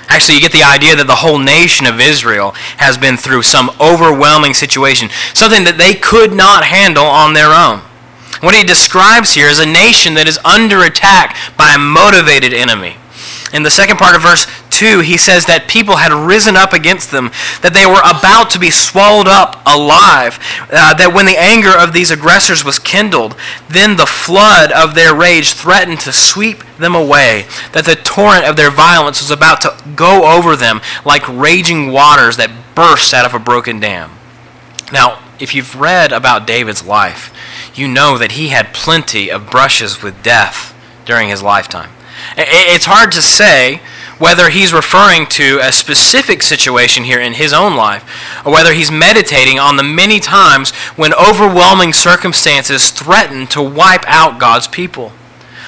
Actually, 0.07 0.35
you 0.35 0.41
get 0.41 0.53
the 0.53 0.63
idea 0.63 0.95
that 0.95 1.07
the 1.07 1.15
whole 1.15 1.39
nation 1.39 1.85
of 1.85 1.99
Israel 1.99 2.51
has 2.77 2.97
been 2.97 3.17
through 3.17 3.41
some 3.41 3.69
overwhelming 3.79 4.53
situation, 4.53 5.09
something 5.33 5.65
that 5.65 5.77
they 5.77 5.93
could 5.93 6.33
not 6.33 6.63
handle 6.63 7.05
on 7.05 7.33
their 7.33 7.51
own. 7.51 7.81
What 8.39 8.55
he 8.55 8.63
describes 8.63 9.33
here 9.33 9.47
is 9.47 9.59
a 9.59 9.65
nation 9.65 10.13
that 10.13 10.27
is 10.27 10.39
under 10.45 10.83
attack 10.83 11.35
by 11.57 11.73
a 11.73 11.79
motivated 11.79 12.53
enemy. 12.53 12.95
In 13.57 13.63
the 13.63 13.71
second 13.71 13.97
part 13.97 14.15
of 14.15 14.21
verse 14.21 14.45
2, 14.69 14.99
he 14.99 15.17
says 15.17 15.47
that 15.47 15.67
people 15.67 15.95
had 15.95 16.13
risen 16.13 16.55
up 16.55 16.73
against 16.73 17.09
them, 17.09 17.31
that 17.63 17.73
they 17.73 17.87
were 17.87 18.05
about 18.05 18.51
to 18.51 18.59
be 18.59 18.69
swallowed 18.69 19.27
up 19.27 19.63
alive, 19.65 20.37
uh, 20.71 20.93
that 20.93 21.11
when 21.11 21.25
the 21.25 21.39
anger 21.39 21.73
of 21.75 21.91
these 21.91 22.11
aggressors 22.11 22.63
was 22.63 22.77
kindled, 22.77 23.35
then 23.67 23.97
the 23.97 24.05
flood 24.05 24.71
of 24.71 24.93
their 24.93 25.15
rage 25.15 25.53
threatened 25.53 25.99
to 26.01 26.13
sweep 26.13 26.59
them 26.77 26.93
away, 26.93 27.47
that 27.73 27.85
the 27.85 27.95
torrent 27.95 28.45
of 28.45 28.57
their 28.57 28.69
violence 28.69 29.21
was 29.21 29.31
about 29.31 29.59
to 29.61 29.75
go 29.95 30.37
over 30.37 30.55
them 30.55 30.79
like 31.03 31.27
raging 31.27 31.91
waters 31.91 32.37
that 32.37 32.75
burst 32.75 33.11
out 33.11 33.25
of 33.25 33.33
a 33.33 33.43
broken 33.43 33.79
dam. 33.79 34.11
Now, 34.93 35.23
if 35.39 35.55
you've 35.55 35.81
read 35.81 36.11
about 36.11 36.45
David's 36.45 36.85
life, 36.85 37.33
you 37.73 37.87
know 37.87 38.19
that 38.19 38.33
he 38.33 38.49
had 38.49 38.71
plenty 38.71 39.31
of 39.31 39.49
brushes 39.49 40.03
with 40.03 40.21
death 40.21 40.77
during 41.05 41.29
his 41.29 41.41
lifetime. 41.41 41.89
It's 42.37 42.85
hard 42.85 43.11
to 43.13 43.21
say 43.21 43.81
whether 44.17 44.49
he's 44.49 44.73
referring 44.73 45.27
to 45.27 45.59
a 45.61 45.71
specific 45.71 46.41
situation 46.41 47.03
here 47.03 47.19
in 47.19 47.33
his 47.33 47.53
own 47.53 47.75
life, 47.75 48.03
or 48.45 48.51
whether 48.51 48.73
he's 48.73 48.91
meditating 48.91 49.59
on 49.59 49.77
the 49.77 49.83
many 49.83 50.19
times 50.19 50.71
when 50.95 51.13
overwhelming 51.13 51.93
circumstances 51.93 52.89
threatened 52.89 53.51
to 53.51 53.61
wipe 53.61 54.07
out 54.07 54.39
God's 54.39 54.67
people. 54.67 55.09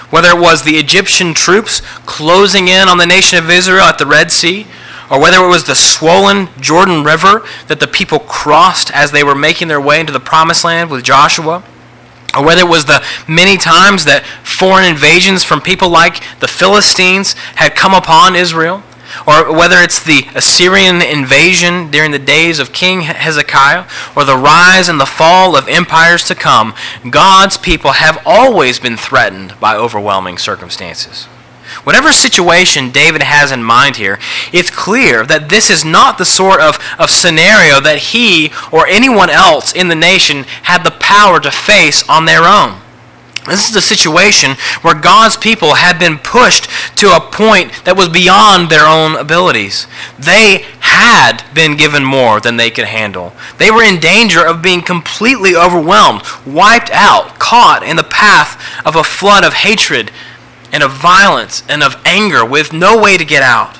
Whether 0.09 0.29
it 0.29 0.41
was 0.41 0.63
the 0.63 0.77
Egyptian 0.77 1.35
troops 1.35 1.81
closing 2.05 2.67
in 2.67 2.87
on 2.87 2.97
the 2.97 3.05
nation 3.05 3.37
of 3.37 3.49
Israel 3.49 3.83
at 3.83 3.99
the 3.99 4.07
Red 4.07 4.31
Sea, 4.31 4.65
or 5.11 5.19
whether 5.19 5.37
it 5.37 5.49
was 5.49 5.65
the 5.65 5.75
swollen 5.75 6.49
Jordan 6.59 7.03
River 7.03 7.45
that 7.67 7.79
the 7.79 7.87
people 7.87 8.19
crossed 8.19 8.91
as 8.91 9.11
they 9.11 9.23
were 9.23 9.35
making 9.35 9.67
their 9.67 9.81
way 9.81 9.99
into 9.99 10.13
the 10.13 10.19
promised 10.19 10.63
land 10.63 10.89
with 10.89 11.03
Joshua 11.03 11.63
or 12.35 12.45
whether 12.45 12.61
it 12.61 12.69
was 12.69 12.85
the 12.85 13.03
many 13.27 13.57
times 13.57 14.05
that 14.05 14.25
foreign 14.43 14.85
invasions 14.85 15.43
from 15.43 15.61
people 15.61 15.89
like 15.89 16.23
the 16.39 16.47
Philistines 16.47 17.33
had 17.55 17.75
come 17.75 17.93
upon 17.93 18.35
Israel, 18.35 18.83
or 19.25 19.51
whether 19.51 19.77
it's 19.77 20.03
the 20.03 20.27
Assyrian 20.35 21.01
invasion 21.01 21.89
during 21.89 22.11
the 22.11 22.19
days 22.19 22.59
of 22.59 22.71
King 22.71 23.01
Hezekiah, 23.01 23.85
or 24.15 24.23
the 24.23 24.37
rise 24.37 24.87
and 24.87 24.99
the 24.99 25.05
fall 25.05 25.55
of 25.55 25.67
empires 25.67 26.23
to 26.25 26.35
come, 26.35 26.73
God's 27.09 27.57
people 27.57 27.93
have 27.93 28.21
always 28.25 28.79
been 28.79 28.97
threatened 28.97 29.59
by 29.59 29.75
overwhelming 29.75 30.37
circumstances. 30.37 31.27
Whatever 31.83 32.11
situation 32.11 32.91
David 32.91 33.23
has 33.23 33.51
in 33.51 33.63
mind 33.63 33.95
here, 33.95 34.19
it's 34.51 34.69
clear 34.69 35.25
that 35.25 35.49
this 35.49 35.69
is 35.69 35.85
not 35.85 36.17
the 36.17 36.25
sort 36.25 36.59
of, 36.59 36.77
of 36.99 37.09
scenario 37.09 37.79
that 37.79 38.11
he 38.11 38.51
or 38.71 38.85
anyone 38.87 39.29
else 39.29 39.73
in 39.73 39.87
the 39.87 39.95
nation 39.95 40.43
had 40.63 40.83
the 40.83 40.91
power 40.99 41.39
to 41.39 41.51
face 41.51 42.07
on 42.09 42.25
their 42.25 42.43
own. 42.43 42.81
This 43.45 43.69
is 43.69 43.75
a 43.75 43.81
situation 43.81 44.51
where 44.81 44.99
God's 44.99 45.37
people 45.37 45.75
had 45.75 45.97
been 45.97 46.19
pushed 46.19 46.69
to 46.97 47.15
a 47.15 47.31
point 47.31 47.71
that 47.85 47.97
was 47.97 48.09
beyond 48.09 48.69
their 48.69 48.85
own 48.85 49.15
abilities. 49.15 49.87
They 50.19 50.65
had 50.81 51.43
been 51.53 51.77
given 51.77 52.03
more 52.03 52.39
than 52.39 52.57
they 52.57 52.69
could 52.69 52.85
handle. 52.85 53.33
They 53.57 53.71
were 53.71 53.81
in 53.81 53.99
danger 53.99 54.45
of 54.45 54.61
being 54.61 54.81
completely 54.81 55.55
overwhelmed, 55.55 56.21
wiped 56.45 56.91
out, 56.91 57.39
caught 57.39 57.81
in 57.81 57.95
the 57.95 58.03
path 58.03 58.61
of 58.85 58.95
a 58.95 59.03
flood 59.03 59.43
of 59.43 59.53
hatred 59.53 60.11
and 60.71 60.83
of 60.83 60.91
violence 60.91 61.63
and 61.67 61.83
of 61.83 61.95
anger 62.05 62.45
with 62.45 62.73
no 62.73 63.01
way 63.01 63.17
to 63.17 63.25
get 63.25 63.43
out. 63.43 63.77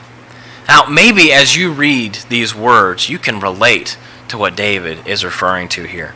Now, 0.68 0.86
maybe 0.86 1.32
as 1.32 1.56
you 1.56 1.72
read 1.72 2.20
these 2.30 2.54
words, 2.54 3.10
you 3.10 3.18
can 3.18 3.40
relate 3.40 3.98
to 4.28 4.38
what 4.38 4.56
David 4.56 5.08
is 5.08 5.26
referring 5.26 5.68
to 5.70 5.84
here. 5.84 6.14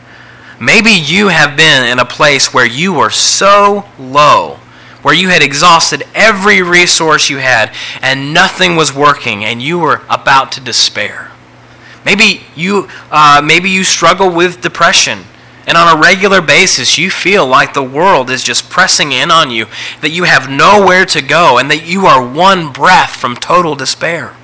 Maybe 0.60 0.92
you 0.92 1.30
have 1.30 1.58
been 1.58 1.86
in 1.86 2.00
a 2.00 2.06
place 2.06 2.54
where 2.54 2.66
you 2.66 2.94
were 2.94 3.10
so 3.10 3.86
low, 3.98 4.60
where 5.02 5.14
you 5.14 5.30
had 5.30 5.42
exhausted 5.42 6.04
every 6.14 6.62
resource 6.62 7.30
you 7.30 7.38
had 7.38 7.74
and 8.02 8.34
nothing 8.34 8.76
was 8.76 8.94
working 8.94 9.44
and 9.44 9.62
you 9.62 9.80
were 9.80 10.04
about 10.10 10.52
to 10.54 10.62
despair. 10.62 11.32
Maybe 12.06 12.46
you, 12.56 12.88
uh, 13.12 13.42
maybe 13.44 13.70
you 13.70 13.84
struggle 13.84 14.30
with 14.30 14.62
depression 14.62 15.26
and 15.66 15.78
on 15.78 15.98
a 15.98 16.02
regular 16.02 16.42
basis, 16.42 16.98
you 16.98 17.10
feel 17.10 17.48
like 17.48 17.74
the 17.74 17.84
world 17.84 18.30
is 18.30 18.44
just 18.44 18.70
pressing 18.70 19.12
in 19.12 19.32
on 19.32 19.50
you, 19.50 19.68
that 20.02 20.12
you 20.12 20.26
have 20.26 20.50
nowhere 20.50 21.06
to 21.06 21.22
go, 21.22 21.58
and 21.58 21.72
that 21.72 21.86
you 21.86 22.06
are 22.06 22.26
one 22.26 22.72
breath 22.74 23.12
from 23.16 23.36
total 23.36 23.76
despair. 23.76 24.36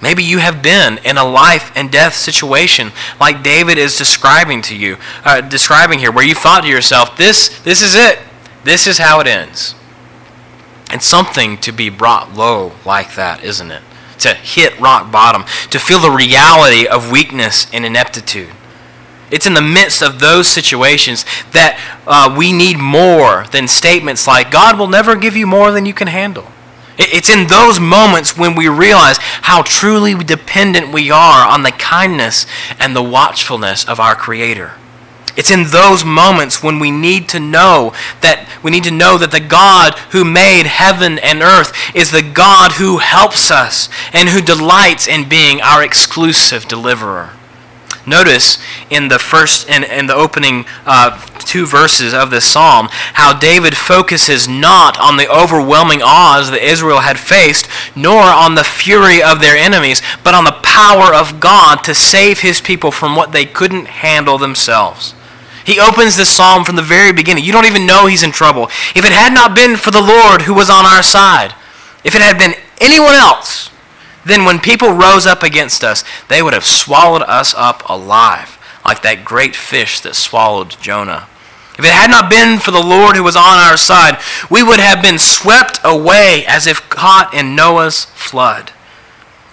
Maybe 0.00 0.22
you 0.22 0.38
have 0.38 0.62
been 0.62 0.98
in 1.04 1.16
a 1.16 1.24
life 1.24 1.72
and 1.74 1.90
death 1.90 2.14
situation 2.14 2.92
like 3.18 3.42
David 3.42 3.78
is 3.78 3.98
describing 3.98 4.62
to 4.62 4.76
you, 4.76 4.96
uh, 5.24 5.40
describing 5.40 5.98
here, 5.98 6.12
where 6.12 6.24
you 6.24 6.36
thought 6.36 6.62
to 6.62 6.68
yourself, 6.68 7.16
"This, 7.16 7.48
this 7.64 7.82
is 7.82 7.96
it. 7.96 8.20
This 8.62 8.86
is 8.86 8.98
how 8.98 9.18
it 9.18 9.26
ends." 9.26 9.74
And 10.90 11.02
something 11.02 11.58
to 11.58 11.72
be 11.72 11.90
brought 11.90 12.34
low 12.34 12.72
like 12.84 13.16
that, 13.16 13.42
isn't 13.42 13.72
it? 13.72 13.82
To 14.20 14.34
hit 14.34 14.78
rock 14.78 15.10
bottom, 15.10 15.44
to 15.70 15.80
feel 15.80 15.98
the 15.98 16.10
reality 16.10 16.86
of 16.86 17.10
weakness 17.10 17.66
and 17.72 17.84
ineptitude. 17.84 18.52
It's 19.30 19.46
in 19.46 19.54
the 19.54 19.62
midst 19.62 20.02
of 20.02 20.20
those 20.20 20.48
situations 20.48 21.24
that 21.52 21.78
uh, 22.06 22.34
we 22.36 22.52
need 22.52 22.78
more 22.78 23.44
than 23.52 23.68
statements 23.68 24.26
like, 24.26 24.50
God 24.50 24.78
will 24.78 24.88
never 24.88 25.16
give 25.16 25.36
you 25.36 25.46
more 25.46 25.70
than 25.70 25.86
you 25.86 25.94
can 25.94 26.08
handle. 26.08 26.46
It's 26.98 27.30
in 27.30 27.46
those 27.46 27.78
moments 27.78 28.36
when 28.36 28.56
we 28.56 28.66
realize 28.68 29.18
how 29.20 29.62
truly 29.62 30.14
dependent 30.14 30.92
we 30.92 31.10
are 31.10 31.46
on 31.46 31.62
the 31.62 31.70
kindness 31.70 32.44
and 32.80 32.96
the 32.96 33.02
watchfulness 33.02 33.86
of 33.86 34.00
our 34.00 34.16
Creator. 34.16 34.72
It's 35.36 35.52
in 35.52 35.70
those 35.70 36.04
moments 36.04 36.64
when 36.64 36.80
we 36.80 36.90
need 36.90 37.28
to 37.28 37.38
know 37.38 37.92
that 38.22 38.48
we 38.64 38.72
need 38.72 38.82
to 38.84 38.90
know 38.90 39.16
that 39.18 39.30
the 39.30 39.38
God 39.38 39.96
who 40.10 40.24
made 40.24 40.66
heaven 40.66 41.20
and 41.20 41.42
earth 41.42 41.72
is 41.94 42.10
the 42.10 42.22
God 42.22 42.72
who 42.72 42.98
helps 42.98 43.48
us 43.48 43.88
and 44.12 44.30
who 44.30 44.40
delights 44.40 45.06
in 45.06 45.28
being 45.28 45.60
our 45.60 45.84
exclusive 45.84 46.66
deliverer. 46.66 47.34
Notice 48.08 48.58
in 48.90 49.08
the 49.08 49.18
first 49.18 49.68
in, 49.68 49.84
in 49.84 50.06
the 50.06 50.14
opening 50.14 50.64
uh, 50.86 51.18
two 51.40 51.66
verses 51.66 52.12
of 52.12 52.30
this 52.30 52.46
psalm 52.46 52.88
how 52.90 53.38
David 53.38 53.76
focuses 53.76 54.48
not 54.48 54.98
on 54.98 55.16
the 55.16 55.28
overwhelming 55.28 56.00
odds 56.02 56.50
that 56.50 56.62
Israel 56.62 57.00
had 57.00 57.18
faced, 57.18 57.68
nor 57.96 58.20
on 58.22 58.54
the 58.54 58.64
fury 58.64 59.22
of 59.22 59.40
their 59.40 59.56
enemies, 59.56 60.02
but 60.24 60.34
on 60.34 60.44
the 60.44 60.58
power 60.62 61.14
of 61.14 61.40
God 61.40 61.84
to 61.84 61.94
save 61.94 62.40
his 62.40 62.60
people 62.60 62.90
from 62.90 63.16
what 63.16 63.32
they 63.32 63.44
couldn't 63.44 63.86
handle 63.86 64.38
themselves. 64.38 65.14
He 65.64 65.78
opens 65.78 66.16
this 66.16 66.30
psalm 66.30 66.64
from 66.64 66.76
the 66.76 66.82
very 66.82 67.12
beginning. 67.12 67.44
You 67.44 67.52
don't 67.52 67.66
even 67.66 67.86
know 67.86 68.06
he's 68.06 68.22
in 68.22 68.32
trouble. 68.32 68.64
If 68.96 69.04
it 69.04 69.12
had 69.12 69.34
not 69.34 69.54
been 69.54 69.76
for 69.76 69.90
the 69.90 70.00
Lord 70.00 70.42
who 70.42 70.54
was 70.54 70.70
on 70.70 70.86
our 70.86 71.02
side, 71.02 71.54
if 72.04 72.14
it 72.14 72.22
had 72.22 72.38
been 72.38 72.54
anyone 72.80 73.12
else, 73.12 73.70
then 74.28 74.44
when 74.44 74.60
people 74.60 74.92
rose 74.92 75.26
up 75.26 75.42
against 75.42 75.82
us, 75.82 76.04
they 76.28 76.42
would 76.42 76.54
have 76.54 76.64
swallowed 76.64 77.22
us 77.22 77.54
up 77.56 77.88
alive, 77.88 78.58
like 78.84 79.02
that 79.02 79.24
great 79.24 79.56
fish 79.56 80.00
that 80.00 80.16
swallowed 80.16 80.76
Jonah. 80.80 81.28
If 81.78 81.84
it 81.84 81.92
had 81.92 82.10
not 82.10 82.28
been 82.28 82.58
for 82.58 82.72
the 82.72 82.82
Lord 82.82 83.14
who 83.14 83.22
was 83.22 83.36
on 83.36 83.58
our 83.60 83.76
side, 83.76 84.20
we 84.50 84.64
would 84.64 84.80
have 84.80 85.00
been 85.00 85.18
swept 85.18 85.78
away 85.84 86.44
as 86.46 86.66
if 86.66 86.88
caught 86.88 87.32
in 87.32 87.54
Noah's 87.54 88.04
flood. 88.06 88.72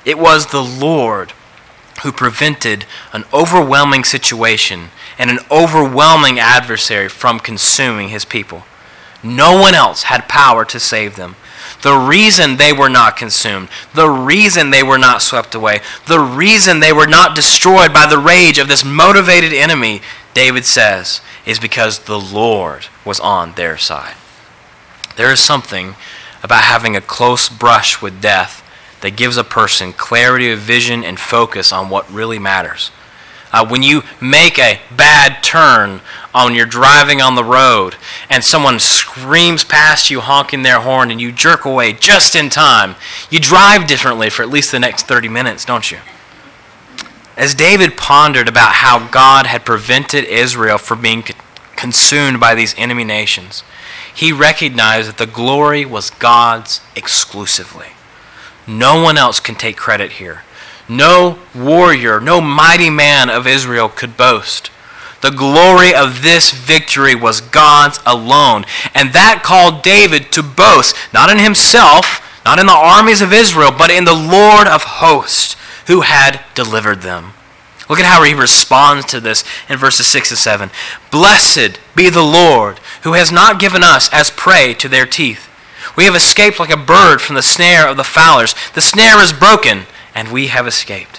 It 0.05 0.17
was 0.17 0.47
the 0.47 0.63
Lord 0.63 1.33
who 2.03 2.11
prevented 2.11 2.85
an 3.13 3.25
overwhelming 3.31 4.03
situation 4.03 4.89
and 5.17 5.29
an 5.29 5.39
overwhelming 5.51 6.39
adversary 6.39 7.09
from 7.09 7.39
consuming 7.39 8.09
his 8.09 8.25
people. 8.25 8.65
No 9.23 9.59
one 9.59 9.73
else 9.73 10.03
had 10.03 10.27
power 10.27 10.65
to 10.65 10.79
save 10.79 11.15
them. 11.15 11.35
The 11.81 11.95
reason 11.95 12.57
they 12.57 12.73
were 12.73 12.89
not 12.89 13.17
consumed, 13.17 13.69
the 13.93 14.09
reason 14.09 14.69
they 14.69 14.83
were 14.83 14.97
not 14.97 15.21
swept 15.21 15.55
away, 15.55 15.81
the 16.07 16.19
reason 16.19 16.79
they 16.79 16.93
were 16.93 17.07
not 17.07 17.35
destroyed 17.35 17.93
by 17.93 18.05
the 18.05 18.17
rage 18.17 18.57
of 18.57 18.67
this 18.67 18.83
motivated 18.83 19.53
enemy, 19.53 20.01
David 20.33 20.65
says, 20.65 21.21
is 21.45 21.59
because 21.59 21.99
the 21.99 22.19
Lord 22.19 22.87
was 23.03 23.19
on 23.19 23.53
their 23.53 23.77
side. 23.77 24.15
There 25.15 25.31
is 25.31 25.39
something 25.39 25.95
about 26.43 26.63
having 26.63 26.95
a 26.95 27.01
close 27.01 27.49
brush 27.49 28.01
with 28.01 28.21
death 28.21 28.61
that 29.01 29.15
gives 29.15 29.37
a 29.37 29.43
person 29.43 29.93
clarity 29.93 30.51
of 30.51 30.59
vision 30.59 31.03
and 31.03 31.19
focus 31.19 31.71
on 31.71 31.89
what 31.89 32.11
really 32.11 32.39
matters. 32.39 32.91
Uh, 33.55 33.65
when 33.65 33.81
you 33.81 34.03
make 34.19 34.59
a 34.59 34.81
bad 34.97 35.41
turn 35.41 36.01
on 36.33 36.53
you're 36.53 36.65
driving 36.65 37.21
on 37.21 37.35
the 37.35 37.43
road 37.43 37.95
and 38.29 38.43
someone 38.43 38.77
screams 38.81 39.63
past 39.63 40.09
you 40.09 40.19
honking 40.19 40.61
their 40.61 40.81
horn 40.81 41.09
and 41.09 41.21
you 41.21 41.31
jerk 41.31 41.63
away 41.63 41.93
just 41.93 42.35
in 42.35 42.49
time, 42.49 42.95
you 43.29 43.39
drive 43.39 43.87
differently 43.87 44.29
for 44.29 44.41
at 44.43 44.49
least 44.49 44.73
the 44.73 44.79
next 44.79 45.07
30 45.07 45.29
minutes, 45.29 45.63
don't 45.63 45.89
you? 45.89 45.99
As 47.37 47.55
David 47.55 47.95
pondered 47.95 48.49
about 48.49 48.73
how 48.73 49.07
God 49.07 49.45
had 49.45 49.63
prevented 49.63 50.25
Israel 50.25 50.77
from 50.77 51.01
being 51.01 51.23
consumed 51.77 52.41
by 52.41 52.55
these 52.55 52.75
enemy 52.77 53.05
nations, 53.05 53.63
he 54.13 54.33
recognized 54.33 55.07
that 55.07 55.17
the 55.17 55.25
glory 55.25 55.85
was 55.85 56.09
God's 56.09 56.81
exclusively. 56.93 57.93
No 58.67 59.01
one 59.01 59.17
else 59.17 59.39
can 59.39 59.55
take 59.55 59.77
credit 59.77 60.13
here. 60.13 60.43
No 60.87 61.39
warrior, 61.53 62.19
no 62.19 62.41
mighty 62.41 62.89
man 62.89 63.29
of 63.29 63.47
Israel 63.47 63.89
could 63.89 64.15
boast. 64.17 64.69
The 65.21 65.31
glory 65.31 65.93
of 65.93 66.21
this 66.21 66.51
victory 66.51 67.15
was 67.15 67.41
God's 67.41 67.99
alone. 68.05 68.65
And 68.93 69.13
that 69.13 69.41
called 69.43 69.81
David 69.81 70.31
to 70.33 70.43
boast, 70.43 70.95
not 71.13 71.31
in 71.31 71.39
himself, 71.39 72.21
not 72.45 72.59
in 72.59 72.67
the 72.67 72.73
armies 72.73 73.21
of 73.21 73.33
Israel, 73.33 73.71
but 73.75 73.89
in 73.89 74.05
the 74.05 74.13
Lord 74.13 74.67
of 74.67 74.83
hosts 74.83 75.55
who 75.87 76.01
had 76.01 76.43
delivered 76.53 77.01
them. 77.01 77.33
Look 77.89 77.99
at 77.99 78.05
how 78.05 78.23
he 78.23 78.33
responds 78.33 79.05
to 79.07 79.19
this 79.19 79.43
in 79.69 79.77
verses 79.77 80.07
6 80.07 80.31
and 80.31 80.37
7. 80.37 80.69
Blessed 81.11 81.79
be 81.95 82.09
the 82.09 82.23
Lord, 82.23 82.79
who 83.03 83.13
has 83.13 83.31
not 83.31 83.59
given 83.59 83.83
us 83.83 84.09
as 84.11 84.31
prey 84.31 84.73
to 84.75 84.89
their 84.89 85.05
teeth. 85.05 85.49
We 85.95 86.05
have 86.05 86.15
escaped 86.15 86.59
like 86.59 86.71
a 86.71 86.77
bird 86.77 87.21
from 87.21 87.35
the 87.35 87.43
snare 87.43 87.87
of 87.87 87.97
the 87.97 88.03
fowlers. 88.03 88.55
The 88.73 88.81
snare 88.81 89.21
is 89.21 89.31
broken, 89.31 89.85
and 90.15 90.31
we 90.31 90.47
have 90.47 90.65
escaped. 90.65 91.17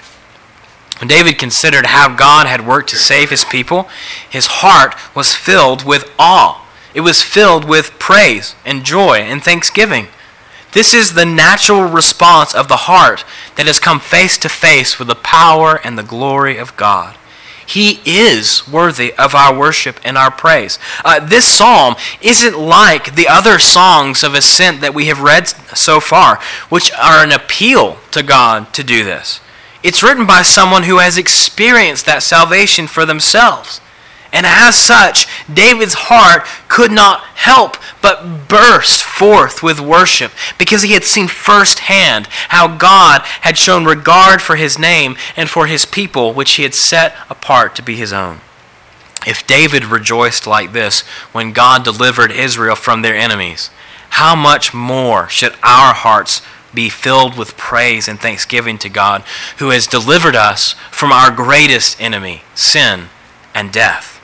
When 0.99 1.09
David 1.09 1.39
considered 1.39 1.87
how 1.87 2.15
God 2.17 2.47
had 2.47 2.67
worked 2.67 2.89
to 2.91 2.97
save 2.97 3.29
his 3.29 3.45
people, 3.45 3.89
his 4.29 4.47
heart 4.47 4.95
was 5.15 5.35
filled 5.35 5.85
with 5.85 6.11
awe. 6.19 6.67
It 6.95 7.03
was 7.03 7.23
filled 7.23 7.67
with 7.67 7.99
praise 7.99 8.55
and 8.65 8.83
joy 8.83 9.19
and 9.19 9.45
thanksgiving. 9.45 10.09
This 10.73 10.95
is 10.95 11.13
the 11.13 11.27
natural 11.27 11.85
response 11.85 12.55
of 12.55 12.69
the 12.69 12.77
heart 12.77 13.25
that 13.57 13.67
has 13.67 13.79
come 13.79 14.01
face 14.01 14.39
to 14.39 14.49
face 14.49 14.99
with 14.99 15.09
the 15.09 15.15
power 15.15 15.81
and 15.85 15.99
the 15.99 16.03
glory 16.03 16.57
of 16.57 16.77
God. 16.77 17.17
He 17.67 18.01
is 18.05 18.67
worthy 18.69 19.13
of 19.15 19.35
our 19.35 19.57
worship 19.57 19.99
and 20.05 20.17
our 20.17 20.31
praise. 20.31 20.79
Uh, 21.05 21.19
this 21.19 21.47
psalm 21.47 21.97
isn't 22.21 22.59
like 22.59 23.17
the 23.17 23.29
other 23.29 23.59
songs 23.59 24.23
of 24.23 24.35
ascent 24.35 24.81
that 24.81 24.95
we 24.95 25.07
have 25.07 25.21
read 25.21 25.49
so 25.77 25.99
far, 25.99 26.41
which 26.69 26.93
are 26.93 27.25
an 27.25 27.33
appeal 27.33 27.99
to 28.13 28.23
God 28.23 28.73
to 28.75 28.85
do 28.85 29.05
this. 29.05 29.41
It's 29.83 30.03
written 30.03 30.27
by 30.27 30.43
someone 30.43 30.85
who 30.85 30.99
has 30.99 31.19
experienced 31.19 32.07
that 32.07 32.23
salvation 32.23 32.87
for 32.87 33.05
themselves. 33.05 33.81
And 34.33 34.45
as 34.45 34.77
such, 34.77 35.27
David's 35.53 35.95
heart 35.95 36.47
could 36.69 36.91
not 36.91 37.21
help 37.21 37.77
but 38.03 38.49
burst 38.49 39.03
forth 39.03 39.63
with 39.63 39.81
worship 39.81 40.33
because 40.59 40.83
he 40.83 40.93
had 40.93 41.05
seen 41.05 41.29
firsthand 41.29 42.27
how 42.49 42.77
God 42.77 43.23
had 43.43 43.57
shown 43.57 43.85
regard 43.85 44.43
for 44.43 44.57
his 44.57 44.79
name 44.79 45.17
and 45.37 45.49
for 45.49 45.67
his 45.67 45.87
people, 45.87 46.33
which 46.33 46.53
he 46.53 46.63
had 46.63 46.75
set 46.75 47.15
apart 47.31 47.75
to 47.77 47.83
be 47.83 47.97
his 47.97 48.13
own. 48.13 48.41
If 49.27 49.47
David 49.47 49.85
rejoiced 49.85 50.47
like 50.47 50.73
this 50.73 51.01
when 51.33 51.53
God 51.53 51.83
delivered 51.83 52.31
Israel 52.31 52.77
from 52.77 53.03
their 53.03 53.17
enemies, 53.17 53.71
how 54.11 54.37
much 54.37 54.73
more 54.73 55.29
should 55.29 55.53
our 55.63 55.93
hearts 55.95 56.43
be 56.73 56.89
filled 56.89 57.37
with 57.37 57.57
praise 57.57 58.07
and 58.07 58.21
thanksgiving 58.21 58.79
to 58.79 58.89
God 58.89 59.23
who 59.59 59.71
has 59.71 59.87
delivered 59.87 60.37
us 60.37 60.75
from 60.91 61.11
our 61.11 61.31
greatest 61.31 62.01
enemy, 62.01 62.43
sin 62.55 63.09
and 63.55 63.73
death? 63.73 64.16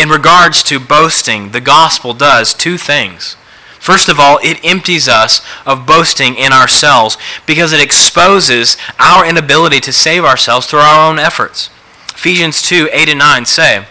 In 0.00 0.08
regards 0.08 0.62
to 0.62 0.80
boasting, 0.80 1.50
the 1.50 1.60
gospel 1.60 2.14
does 2.14 2.54
two 2.54 2.78
things. 2.78 3.36
First 3.78 4.08
of 4.08 4.18
all, 4.18 4.38
it 4.42 4.58
empties 4.64 5.08
us 5.08 5.42
of 5.66 5.86
boasting 5.86 6.36
in 6.36 6.52
ourselves 6.52 7.18
because 7.44 7.74
it 7.74 7.82
exposes 7.82 8.78
our 8.98 9.28
inability 9.28 9.78
to 9.80 9.92
save 9.92 10.24
ourselves 10.24 10.66
through 10.66 10.80
our 10.80 11.10
own 11.10 11.18
efforts. 11.18 11.68
Ephesians 12.08 12.62
2 12.62 12.88
8 12.90 13.10
and 13.10 13.18
9 13.18 13.44
say, 13.44 13.86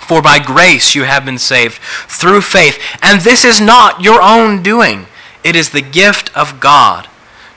For 0.00 0.22
by 0.22 0.38
grace 0.38 0.94
you 0.94 1.02
have 1.02 1.24
been 1.24 1.38
saved 1.38 1.78
through 1.78 2.42
faith, 2.42 2.78
and 3.02 3.20
this 3.20 3.44
is 3.44 3.60
not 3.60 4.00
your 4.00 4.22
own 4.22 4.62
doing, 4.62 5.06
it 5.42 5.56
is 5.56 5.70
the 5.70 5.82
gift 5.82 6.36
of 6.36 6.60
God, 6.60 7.08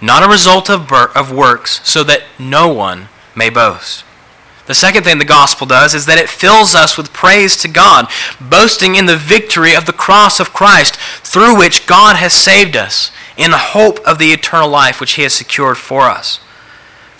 not 0.01 0.23
a 0.23 0.31
result 0.31 0.67
of, 0.67 0.91
of 0.91 1.31
works, 1.31 1.79
so 1.87 2.03
that 2.03 2.23
no 2.39 2.73
one 2.73 3.09
may 3.35 3.51
boast. 3.51 4.03
The 4.65 4.73
second 4.73 5.03
thing 5.03 5.17
the 5.17 5.25
gospel 5.25 5.67
does 5.67 5.93
is 5.93 6.05
that 6.05 6.17
it 6.17 6.29
fills 6.29 6.73
us 6.73 6.97
with 6.97 7.11
praise 7.11 7.57
to 7.57 7.67
God, 7.67 8.09
boasting 8.39 8.95
in 8.95 9.07
the 9.07 9.17
victory 9.17 9.75
of 9.75 9.85
the 9.85 9.93
cross 9.93 10.39
of 10.39 10.53
Christ, 10.53 10.95
through 10.95 11.57
which 11.57 11.85
God 11.85 12.15
has 12.15 12.33
saved 12.33 12.77
us, 12.77 13.11
in 13.35 13.51
hope 13.51 13.99
of 14.07 14.19
the 14.19 14.31
eternal 14.31 14.69
life 14.69 15.01
which 15.01 15.13
He 15.13 15.23
has 15.23 15.33
secured 15.33 15.77
for 15.77 16.03
us. 16.03 16.37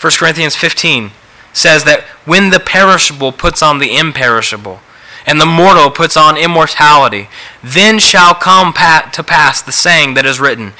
1 0.00 0.12
Corinthians 0.18 0.56
15 0.56 1.10
says 1.52 1.84
that 1.84 2.04
when 2.24 2.50
the 2.50 2.60
perishable 2.60 3.32
puts 3.32 3.62
on 3.62 3.78
the 3.78 3.96
imperishable, 3.96 4.80
and 5.26 5.40
the 5.40 5.46
mortal 5.46 5.90
puts 5.90 6.16
on 6.16 6.36
immortality, 6.36 7.28
then 7.62 7.98
shall 7.98 8.34
come 8.34 8.72
to 8.72 9.22
pass 9.22 9.62
the 9.62 9.72
saying 9.72 10.14
that 10.14 10.26
is 10.26 10.40
written 10.40 10.72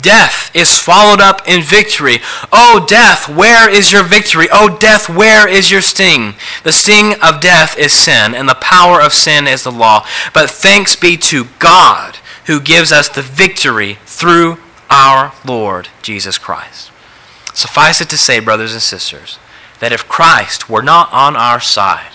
Death 0.00 0.54
is 0.54 0.68
swallowed 0.68 1.20
up 1.20 1.42
in 1.48 1.60
victory. 1.60 2.18
Oh, 2.52 2.84
death, 2.88 3.28
where 3.28 3.68
is 3.68 3.90
your 3.90 4.04
victory? 4.04 4.46
Oh, 4.52 4.76
death, 4.78 5.08
where 5.08 5.48
is 5.48 5.70
your 5.70 5.80
sting? 5.80 6.34
The 6.62 6.72
sting 6.72 7.14
of 7.20 7.40
death 7.40 7.76
is 7.76 7.92
sin, 7.92 8.34
and 8.34 8.48
the 8.48 8.54
power 8.54 9.00
of 9.00 9.12
sin 9.12 9.48
is 9.48 9.64
the 9.64 9.72
law. 9.72 10.06
But 10.32 10.50
thanks 10.50 10.94
be 10.94 11.16
to 11.16 11.46
God 11.58 12.18
who 12.46 12.60
gives 12.60 12.92
us 12.92 13.08
the 13.08 13.22
victory 13.22 13.98
through 14.06 14.58
our 14.88 15.32
Lord 15.44 15.88
Jesus 16.00 16.38
Christ. 16.38 16.90
Suffice 17.52 18.00
it 18.00 18.08
to 18.10 18.16
say, 18.16 18.38
brothers 18.38 18.72
and 18.72 18.82
sisters, 18.82 19.38
that 19.80 19.92
if 19.92 20.08
Christ 20.08 20.70
were 20.70 20.82
not 20.82 21.12
on 21.12 21.36
our 21.36 21.60
side, 21.60 22.12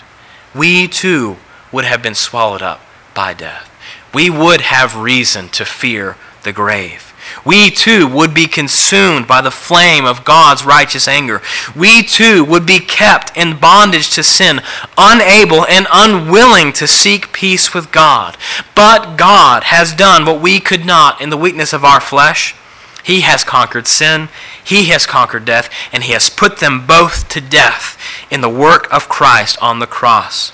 we 0.56 0.88
too 0.88 1.36
would 1.72 1.86
have 1.86 2.02
been 2.02 2.16
swallowed 2.16 2.62
up 2.62 2.80
by 3.14 3.34
death. 3.34 3.70
We 4.14 4.30
would 4.30 4.62
have 4.62 4.96
reason 4.96 5.50
to 5.50 5.66
fear 5.66 6.16
the 6.44 6.54
grave 6.54 7.13
we 7.46 7.70
too 7.70 8.08
would 8.08 8.34
be 8.34 8.48
consumed 8.48 9.28
by 9.28 9.42
the 9.42 9.52
flame 9.52 10.06
of 10.06 10.24
God's 10.24 10.66
righteous 10.66 11.08
anger. 11.08 11.42
We 11.76 12.02
too 12.02 12.46
would 12.46 12.66
be 12.66 12.80
kept 12.80 13.36
in 13.36 13.60
bondage 13.60 14.10
to 14.16 14.24
sin, 14.24 14.62
unable 14.98 15.66
and 15.68 15.88
unwilling 15.92 16.72
to 16.74 16.88
seek 16.88 17.34
peace 17.34 17.74
with 17.74 17.92
God. 17.92 18.38
But 18.76 19.18
God 19.18 19.66
has 19.66 19.94
done 19.94 20.26
what 20.26 20.42
we 20.42 20.60
could 20.60 20.86
not 20.86 21.20
in 21.20 21.30
the 21.30 21.38
weakness 21.38 21.74
of 21.74 21.84
our 21.84 22.00
flesh. 22.00 22.56
He 23.04 23.22
has 23.22 23.44
conquered 23.44 23.88
sin, 23.88 24.30
He 24.64 24.86
has 24.86 25.06
conquered 25.06 25.44
death, 25.44 25.70
and 25.92 26.04
He 26.04 26.14
has 26.14 26.30
put 26.30 26.60
them 26.60 26.88
both 26.88 27.28
to 27.30 27.42
death 27.42 27.98
in 28.32 28.40
the 28.40 28.50
work 28.50 28.92
of 28.94 29.10
Christ 29.10 29.58
on 29.62 29.80
the 29.80 29.88
cross. 29.88 30.54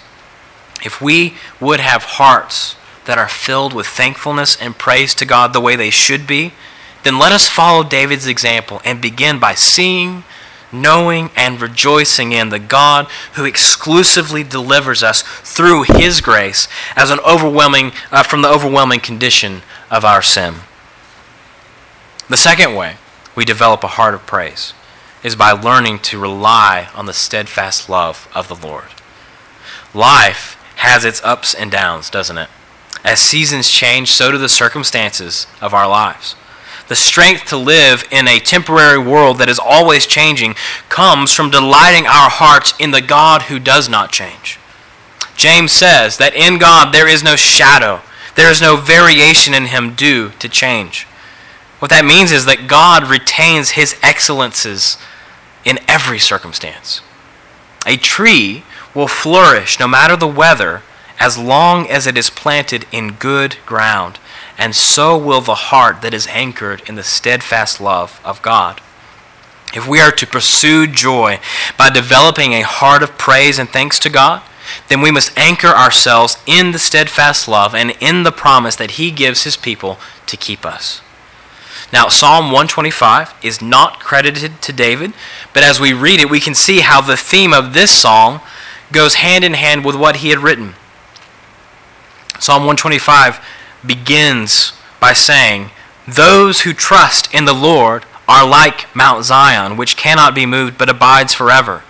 If 0.84 1.02
we 1.02 1.36
would 1.60 1.80
have 1.80 2.04
hearts 2.04 2.76
that 3.06 3.20
are 3.20 3.28
filled 3.28 3.74
with 3.74 3.86
thankfulness 3.86 4.60
and 4.60 4.78
praise 4.78 5.14
to 5.16 5.26
God 5.26 5.54
the 5.54 5.62
way 5.62 5.76
they 5.76 5.92
should 5.92 6.26
be, 6.26 6.54
then 7.04 7.18
let 7.18 7.32
us 7.32 7.48
follow 7.48 7.84
David's 7.84 8.28
example 8.28 8.82
and 8.84 9.02
begin 9.02 9.40
by 9.40 9.54
seeing, 9.54 10.24
knowing, 10.72 11.30
and 11.36 11.62
rejoicing 11.62 12.32
in 12.32 12.50
the 12.50 12.60
God 12.60 13.08
who 13.34 13.46
exclusively 13.46 14.44
delivers 14.44 15.02
us 15.02 15.22
through 15.22 15.84
His 15.84 16.22
grace 16.22 16.68
as 16.96 17.10
an 17.10 17.20
overwhelming, 17.20 17.92
uh, 18.12 18.24
from 18.24 18.42
the 18.42 18.50
overwhelming 18.50 19.00
condition 19.00 19.62
of 19.90 20.04
our 20.04 20.22
sin. 20.22 20.56
The 22.30 22.38
second 22.38 22.76
way 22.76 22.98
we 23.36 23.46
develop 23.46 23.84
a 23.84 23.88
heart 23.88 24.14
of 24.14 24.28
praise 24.28 24.74
is 25.24 25.36
by 25.36 25.52
learning 25.52 26.00
to 26.00 26.20
rely 26.20 26.90
on 26.94 27.06
the 27.06 27.14
steadfast 27.14 27.90
love 27.90 28.30
of 28.36 28.48
the 28.48 28.68
Lord. 28.68 28.90
Life 29.94 30.56
has 30.78 31.04
its 31.04 31.24
ups 31.24 31.54
and 31.54 31.72
downs, 31.72 32.10
doesn't 32.10 32.38
it? 32.38 32.50
As 33.04 33.20
seasons 33.20 33.70
change, 33.70 34.12
so 34.12 34.32
do 34.32 34.38
the 34.38 34.50
circumstances 34.50 35.48
of 35.62 35.74
our 35.74 35.88
lives. 35.88 36.36
The 36.90 36.96
strength 36.96 37.46
to 37.46 37.58
live 37.58 38.04
in 38.12 38.28
a 38.28 38.40
temporary 38.40 38.98
world 38.98 39.38
that 39.38 39.48
is 39.48 39.60
always 39.60 40.08
changing 40.08 40.56
comes 40.90 41.34
from 41.34 41.52
delighting 41.52 42.08
our 42.08 42.30
hearts 42.30 42.74
in 42.80 42.92
the 42.92 43.02
God 43.02 43.44
who 43.44 43.60
does 43.60 43.88
not 43.88 44.12
change. 44.12 44.60
James 45.38 45.72
says 45.72 46.18
that 46.18 46.36
in 46.36 46.58
God 46.58 46.92
there 46.92 47.08
is 47.08 47.24
no 47.24 47.36
shadow, 47.36 48.02
there 48.36 48.50
is 48.50 48.60
no 48.60 48.76
variation 48.76 49.54
in 49.54 49.66
him 49.66 49.94
due 49.94 50.32
to 50.40 50.50
change. 50.50 51.06
What 51.78 51.92
that 51.92 52.06
means 52.06 52.32
is 52.32 52.46
that 52.46 52.68
God 52.68 53.08
retains 53.08 53.72
his 53.72 53.96
excellences 54.02 54.98
in 55.64 55.80
every 55.88 56.20
circumstance. 56.20 57.02
A 57.86 57.98
tree 57.98 58.64
will 58.94 59.08
flourish 59.08 59.80
no 59.80 59.88
matter 59.88 60.18
the 60.18 60.28
weather 60.28 60.82
as 61.20 61.38
long 61.38 61.88
as 61.88 62.08
it 62.08 62.18
is 62.18 62.30
planted 62.30 62.86
in 62.92 63.14
good 63.14 63.58
ground, 63.66 64.20
and 64.60 64.76
so 64.76 65.18
will 65.18 65.42
the 65.42 65.56
heart 65.56 66.02
that 66.02 66.14
is 66.14 66.28
anchored 66.28 66.84
in 66.88 66.96
the 66.96 67.04
steadfast 67.04 67.80
love 67.80 68.20
of 68.26 68.42
God. 68.42 68.82
If 69.74 69.88
we 69.88 70.02
are 70.02 70.12
to 70.12 70.28
pursue 70.28 70.86
joy 70.86 71.40
by 71.78 71.90
developing 71.90 72.54
a 72.54 72.62
heart 72.62 73.02
of 73.02 73.18
praise 73.18 73.58
and 73.58 73.70
thanks 73.70 73.98
to 74.00 74.10
God, 74.10 74.44
then 74.90 75.02
we 75.02 75.12
must 75.12 75.36
anchor 75.38 75.70
ourselves 75.70 76.38
in 76.46 76.72
the 76.72 76.80
steadfast 76.80 77.48
love 77.48 77.74
and 77.74 77.92
in 78.02 78.24
the 78.24 78.32
promise 78.32 78.76
that 78.76 78.92
He 78.92 79.12
gives 79.12 79.44
His 79.44 79.56
people 79.56 79.98
to 80.28 80.38
keep 80.38 80.66
us. 80.66 81.02
Now, 81.94 82.08
Psalm 82.08 82.46
125 82.46 83.34
is 83.42 83.62
not 83.62 84.00
credited 84.00 84.62
to 84.62 84.74
David, 84.74 85.14
but 85.54 85.64
as 85.64 85.80
we 85.80 85.94
read 85.94 86.20
it, 86.20 86.30
we 86.30 86.40
can 86.40 86.54
see 86.54 86.82
how 86.82 87.02
the 87.02 87.18
theme 87.18 87.54
of 87.54 87.74
this 87.74 87.92
song 87.92 88.42
goes 88.92 89.16
hand 89.16 89.44
in 89.44 89.54
hand 89.54 89.86
with 89.86 89.96
what 89.96 90.18
he 90.18 90.30
had 90.30 90.40
written. 90.40 90.76
Psalm 92.40 92.64
125 92.64 93.40
begins 93.86 94.74
by 95.00 95.14
saying, 95.14 95.72
Those 96.08 96.62
who 96.62 96.74
trust 96.74 97.34
in 97.34 97.46
the 97.46 97.54
Lord 97.54 98.06
are 98.28 98.48
like 98.48 98.94
Mount 98.96 99.26
Zion, 99.26 99.78
which 99.78 99.98
cannot 99.98 100.36
be 100.36 100.46
moved 100.46 100.78
but 100.78 100.90
abides 100.90 101.34
forever. 101.34 101.84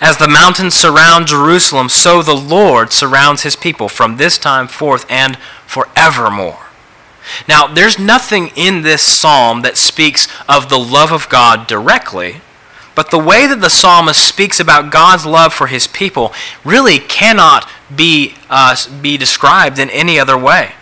As 0.00 0.16
the 0.16 0.28
mountains 0.28 0.74
surround 0.74 1.26
Jerusalem, 1.26 1.88
so 1.88 2.22
the 2.22 2.36
Lord 2.36 2.92
surrounds 2.92 3.42
his 3.42 3.56
people 3.56 3.88
from 3.88 4.16
this 4.16 4.38
time 4.38 4.68
forth 4.68 5.04
and 5.10 5.36
forevermore. 5.66 6.66
Now, 7.48 7.66
there's 7.66 7.98
nothing 7.98 8.50
in 8.54 8.82
this 8.82 9.02
psalm 9.02 9.62
that 9.62 9.76
speaks 9.76 10.28
of 10.48 10.68
the 10.68 10.78
love 10.78 11.12
of 11.12 11.28
God 11.28 11.66
directly, 11.66 12.40
but 12.94 13.10
the 13.10 13.18
way 13.18 13.46
that 13.46 13.60
the 13.60 13.70
psalmist 13.70 14.20
speaks 14.20 14.60
about 14.60 14.92
God's 14.92 15.24
love 15.24 15.52
for 15.54 15.66
his 15.66 15.86
people 15.86 16.32
really 16.64 16.98
cannot 16.98 17.68
be, 17.94 18.34
uh, 18.50 18.76
be 19.00 19.16
described 19.16 19.78
in 19.78 19.88
any 19.90 20.18
other 20.18 20.36
way. 20.36 20.72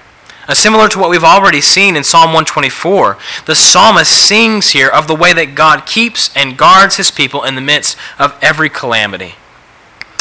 Uh, 0.51 0.55
similar 0.55 0.89
to 0.89 0.99
what 0.99 1.09
we've 1.09 1.23
already 1.23 1.61
seen 1.61 1.95
in 1.95 2.03
Psalm 2.03 2.33
124, 2.33 3.17
the 3.47 3.55
psalmist 3.55 4.11
sings 4.11 4.71
here 4.71 4.89
of 4.89 5.07
the 5.07 5.15
way 5.15 5.33
that 5.33 5.55
God 5.55 5.87
keeps 5.87 6.29
and 6.37 6.59
guards 6.59 6.97
his 6.97 7.13
people 7.13 7.45
in 7.45 7.55
the 7.55 7.61
midst 7.61 7.97
of 8.19 8.37
every 8.43 8.69
calamity. 8.69 9.37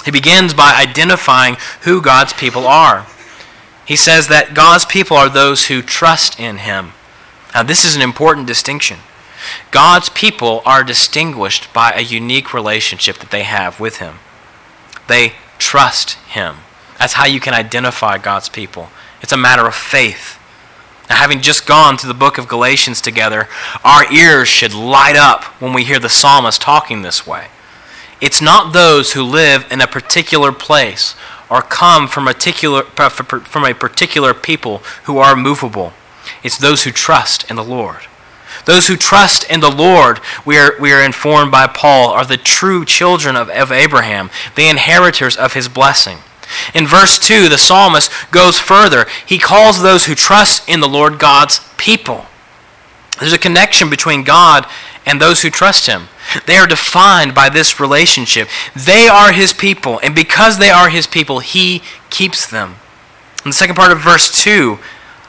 He 0.06 0.12
begins 0.12 0.54
by 0.54 0.76
identifying 0.80 1.58
who 1.82 2.00
God's 2.00 2.34
people 2.34 2.68
are. 2.68 3.08
He 3.88 3.96
says 3.96 4.28
that 4.28 4.54
God's 4.54 4.86
people 4.86 5.18
are 5.18 5.30
those 5.30 5.66
who 5.66 5.82
trust 5.82 6.40
in 6.40 6.58
him. 6.58 6.92
Now, 7.56 7.64
this 7.64 7.84
is 7.84 7.96
an 7.96 8.04
important 8.04 8.46
distinction. 8.46 9.00
God's 9.72 10.10
people 10.10 10.62
are 10.64 10.84
distinguished 10.84 11.74
by 11.74 11.92
a 11.94 12.02
unique 12.02 12.54
relationship 12.54 13.18
that 13.18 13.32
they 13.32 13.44
have 13.44 13.80
with 13.80 13.98
him. 13.98 14.20
They 15.08 15.34
trust 15.58 16.14
him. 16.28 16.58
That's 17.00 17.14
how 17.14 17.26
you 17.26 17.40
can 17.40 17.56
identify 17.56 18.20
God's 18.20 18.50
people. 18.50 18.90
It's 19.22 19.32
a 19.32 19.38
matter 19.38 19.68
of 19.68 19.76
faith. 19.76 20.38
Now, 21.10 21.18
having 21.18 21.42
just 21.42 21.66
gone 21.66 21.98
through 21.98 22.10
the 22.10 22.20
book 22.20 22.38
of 22.38 22.48
Galatians 22.48 23.02
together, 23.02 23.48
our 23.84 24.12
ears 24.12 24.48
should 24.48 24.74
light 24.74 25.16
up 25.16 25.44
when 25.62 25.74
we 25.74 25.84
hear 25.84 26.00
the 26.00 26.10
psalmist 26.10 26.62
talking 26.62 27.02
this 27.02 27.26
way. 27.26 27.48
It's 28.22 28.42
not 28.42 28.74
those 28.74 29.14
who 29.14 29.24
live 29.24 29.66
in 29.72 29.82
a 29.82 29.88
particular 29.88 30.52
place 30.52 31.16
or 31.50 31.62
come 31.62 32.08
from 32.08 32.28
a 32.28 32.34
particular, 32.34 32.84
from 32.84 33.66
a 33.66 33.74
particular 33.74 34.34
people 34.34 34.80
who 35.06 35.18
are 35.18 35.36
movable. 35.36 35.94
It's 36.44 36.58
those 36.58 36.84
who 36.84 36.92
trust 36.92 37.50
in 37.50 37.56
the 37.56 37.64
Lord. 37.64 38.02
Those 38.66 38.88
who 38.88 38.98
trust 38.98 39.50
in 39.50 39.62
the 39.62 39.72
Lord, 39.72 40.20
we 40.46 40.58
are, 40.58 40.74
we 40.80 40.92
are 40.92 41.04
informed 41.04 41.52
by 41.52 41.66
Paul, 41.66 42.10
are 42.10 42.26
the 42.26 42.38
true 42.38 42.86
children 42.86 43.36
of, 43.36 43.50
of 43.50 43.72
Abraham, 43.72 44.30
the 44.56 44.68
inheritors 44.68 45.36
of 45.36 45.54
his 45.54 45.68
blessing. 45.68 46.20
In 46.74 46.88
verse 46.88 47.20
2, 47.20 47.50
the 47.50 47.58
psalmist 47.58 48.12
goes 48.32 48.60
further. 48.60 49.06
He 49.26 49.38
calls 49.38 49.82
those 49.82 50.06
who 50.06 50.16
trust 50.16 50.68
in 50.68 50.80
the 50.80 50.88
Lord 50.88 51.20
God's 51.20 51.62
people. 51.78 52.26
There's 53.20 53.34
a 53.34 53.38
connection 53.38 53.90
between 53.90 54.24
God 54.24 54.66
and 55.06 55.20
those 55.20 55.42
who 55.42 55.50
trust 55.50 55.88
him. 55.88 56.08
They 56.46 56.58
are 56.58 56.68
defined 56.68 57.34
by 57.34 57.50
this 57.50 57.80
relationship. 57.80 58.48
They 58.76 59.08
are 59.08 59.32
his 59.32 59.54
people, 59.54 60.00
and 60.04 60.14
because 60.14 60.58
they 60.58 60.70
are 60.70 60.90
his 60.90 61.08
people, 61.08 61.40
he 61.40 61.82
keeps 62.10 62.48
them. 62.48 62.76
In 63.44 63.50
the 63.50 63.54
second 63.54 63.76
part 63.76 63.92
of 63.92 64.00
verse 64.00 64.44
2, 64.44 64.78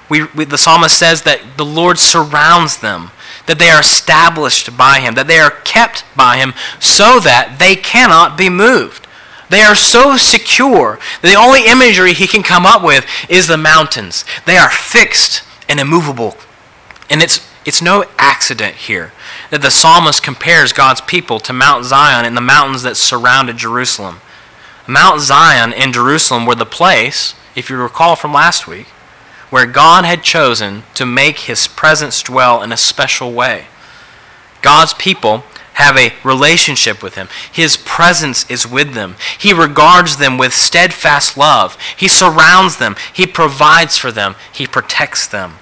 we, 0.08 0.24
we, 0.34 0.44
the 0.44 0.58
psalmist 0.58 0.98
says 0.98 1.22
that 1.22 1.56
the 1.56 1.64
Lord 1.64 1.98
surrounds 1.98 2.78
them, 2.78 3.12
that 3.46 3.58
they 3.58 3.70
are 3.70 3.80
established 3.80 4.76
by 4.76 5.00
him, 5.00 5.14
that 5.14 5.28
they 5.28 5.38
are 5.38 5.50
kept 5.50 6.04
by 6.16 6.36
him, 6.36 6.52
so 6.80 7.20
that 7.20 7.56
they 7.58 7.76
cannot 7.76 8.36
be 8.36 8.48
moved. 8.48 9.06
They 9.50 9.62
are 9.62 9.74
so 9.74 10.16
secure 10.16 10.98
the 11.22 11.34
only 11.34 11.66
imagery 11.66 12.14
he 12.14 12.28
can 12.28 12.42
come 12.42 12.64
up 12.64 12.82
with 12.82 13.04
is 13.28 13.48
the 13.48 13.56
mountains. 13.56 14.24
They 14.46 14.56
are 14.56 14.70
fixed 14.70 15.42
and 15.68 15.78
immovable. 15.78 16.36
And 17.10 17.20
it's, 17.20 17.46
it's 17.66 17.82
no 17.82 18.04
accident 18.16 18.76
here 18.76 19.12
that 19.50 19.60
the 19.60 19.70
psalmist 19.70 20.22
compares 20.22 20.72
God's 20.72 21.00
people 21.00 21.40
to 21.40 21.52
Mount 21.52 21.84
Zion 21.84 22.24
and 22.24 22.36
the 22.36 22.40
mountains 22.40 22.84
that 22.84 22.96
surrounded 22.96 23.56
Jerusalem. 23.56 24.20
Mount 24.86 25.20
Zion 25.20 25.72
and 25.72 25.92
Jerusalem 25.92 26.46
were 26.46 26.54
the 26.54 26.64
place, 26.64 27.34
if 27.56 27.68
you 27.68 27.76
recall 27.76 28.14
from 28.14 28.32
last 28.32 28.68
week, 28.68 28.86
where 29.50 29.66
God 29.66 30.04
had 30.04 30.22
chosen 30.22 30.84
to 30.94 31.04
make 31.04 31.40
his 31.40 31.66
presence 31.66 32.22
dwell 32.22 32.62
in 32.62 32.70
a 32.70 32.76
special 32.76 33.32
way. 33.32 33.66
God's 34.62 34.94
people 34.94 35.42
have 35.74 35.96
a 35.96 36.12
relationship 36.24 37.02
with 37.02 37.14
him. 37.14 37.28
His 37.52 37.76
presence 37.76 38.48
is 38.50 38.66
with 38.66 38.94
them. 38.94 39.16
He 39.38 39.52
regards 39.52 40.16
them 40.16 40.36
with 40.36 40.52
steadfast 40.52 41.36
love. 41.36 41.76
He 41.96 42.08
surrounds 42.08 42.76
them. 42.76 42.96
He 43.12 43.26
provides 43.26 43.96
for 43.96 44.12
them. 44.12 44.34
He 44.52 44.66
protects 44.66 45.26
them. 45.26 45.54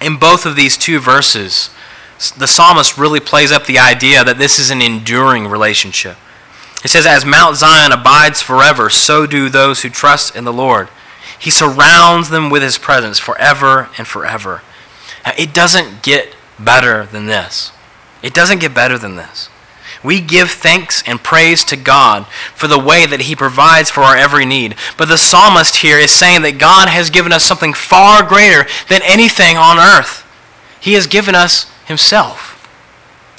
In 0.00 0.16
both 0.18 0.46
of 0.46 0.56
these 0.56 0.76
two 0.76 1.00
verses, 1.00 1.70
the 2.38 2.46
psalmist 2.46 2.96
really 2.96 3.20
plays 3.20 3.50
up 3.50 3.66
the 3.66 3.78
idea 3.78 4.24
that 4.24 4.38
this 4.38 4.58
is 4.58 4.70
an 4.70 4.82
enduring 4.82 5.48
relationship. 5.48 6.16
It 6.84 6.88
says, 6.88 7.06
As 7.06 7.24
Mount 7.24 7.56
Zion 7.56 7.92
abides 7.92 8.42
forever, 8.42 8.90
so 8.90 9.26
do 9.26 9.48
those 9.48 9.82
who 9.82 9.90
trust 9.90 10.36
in 10.36 10.44
the 10.44 10.52
Lord. 10.52 10.88
He 11.38 11.50
surrounds 11.50 12.28
them 12.28 12.50
with 12.50 12.62
his 12.62 12.78
presence 12.78 13.18
forever 13.18 13.88
and 13.98 14.06
forever. 14.06 14.62
It 15.38 15.52
doesn't 15.52 16.02
get 16.02 16.34
better 16.58 17.06
than 17.06 17.26
this. 17.26 17.72
It 18.24 18.32
doesn't 18.32 18.60
get 18.60 18.72
better 18.72 18.96
than 18.96 19.16
this. 19.16 19.50
We 20.02 20.22
give 20.22 20.50
thanks 20.50 21.02
and 21.06 21.22
praise 21.22 21.62
to 21.64 21.76
God 21.76 22.26
for 22.54 22.68
the 22.68 22.78
way 22.78 23.04
that 23.04 23.22
He 23.22 23.36
provides 23.36 23.90
for 23.90 24.00
our 24.00 24.16
every 24.16 24.46
need. 24.46 24.76
But 24.96 25.08
the 25.08 25.18
psalmist 25.18 25.76
here 25.76 25.98
is 25.98 26.10
saying 26.10 26.40
that 26.42 26.58
God 26.58 26.88
has 26.88 27.10
given 27.10 27.32
us 27.32 27.44
something 27.44 27.74
far 27.74 28.22
greater 28.22 28.66
than 28.88 29.02
anything 29.02 29.58
on 29.58 29.78
earth. 29.78 30.26
He 30.80 30.94
has 30.94 31.06
given 31.06 31.34
us 31.34 31.70
himself. 31.84 32.50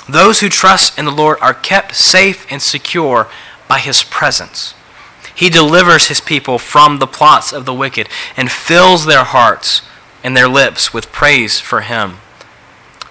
Those 0.08 0.42
who 0.42 0.50
trust 0.50 1.00
in 1.00 1.06
the 1.06 1.12
Lord 1.12 1.40
are 1.42 1.54
kept 1.54 1.96
safe 1.96 2.46
and 2.52 2.62
secure 2.62 3.28
by 3.68 3.80
his 3.80 4.04
presence. 4.04 4.76
He 5.34 5.50
delivers 5.50 6.10
his 6.10 6.22
people 6.22 6.60
from 6.60 7.00
the 7.00 7.08
plots 7.08 7.52
of 7.52 7.66
the 7.66 7.74
wicked 7.74 8.08
and 8.38 8.52
fills 8.52 9.06
their 9.06 9.24
hearts 9.24 9.82
and 10.24 10.38
their 10.38 10.48
lips 10.48 10.94
with 10.94 11.12
praise 11.12 11.60
for 11.60 11.82
him. 11.82 12.18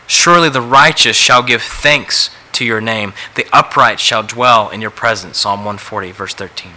Surely 0.07 0.49
the 0.49 0.61
righteous 0.61 1.17
shall 1.17 1.43
give 1.43 1.63
thanks 1.63 2.31
to 2.53 2.65
your 2.65 2.81
name. 2.81 3.13
The 3.35 3.47
upright 3.53 4.01
shall 4.01 4.23
dwell 4.23 4.69
in 4.69 4.81
your 4.81 4.91
presence. 4.91 5.39
Psalm 5.39 5.61
140, 5.61 6.13
verse 6.13 6.35
13. 6.35 6.73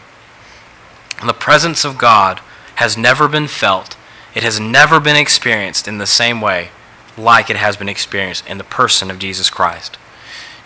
And 1.20 1.30
the 1.30 1.34
presence 1.34 1.84
of 1.84 1.98
God 1.98 2.40
has 2.76 2.98
never 2.98 3.28
been 3.28 3.48
felt, 3.48 3.98
it 4.36 4.44
has 4.44 4.60
never 4.60 5.00
been 5.00 5.16
experienced 5.16 5.88
in 5.88 5.98
the 5.98 6.06
same 6.06 6.42
way 6.42 6.70
like 7.18 7.50
it 7.50 7.56
has 7.56 7.76
been 7.76 7.90
experienced 7.90 8.48
in 8.48 8.60
the 8.60 8.64
person 8.64 9.10
of 9.10 9.18
Jesus 9.18 9.50
Christ. 9.50 9.98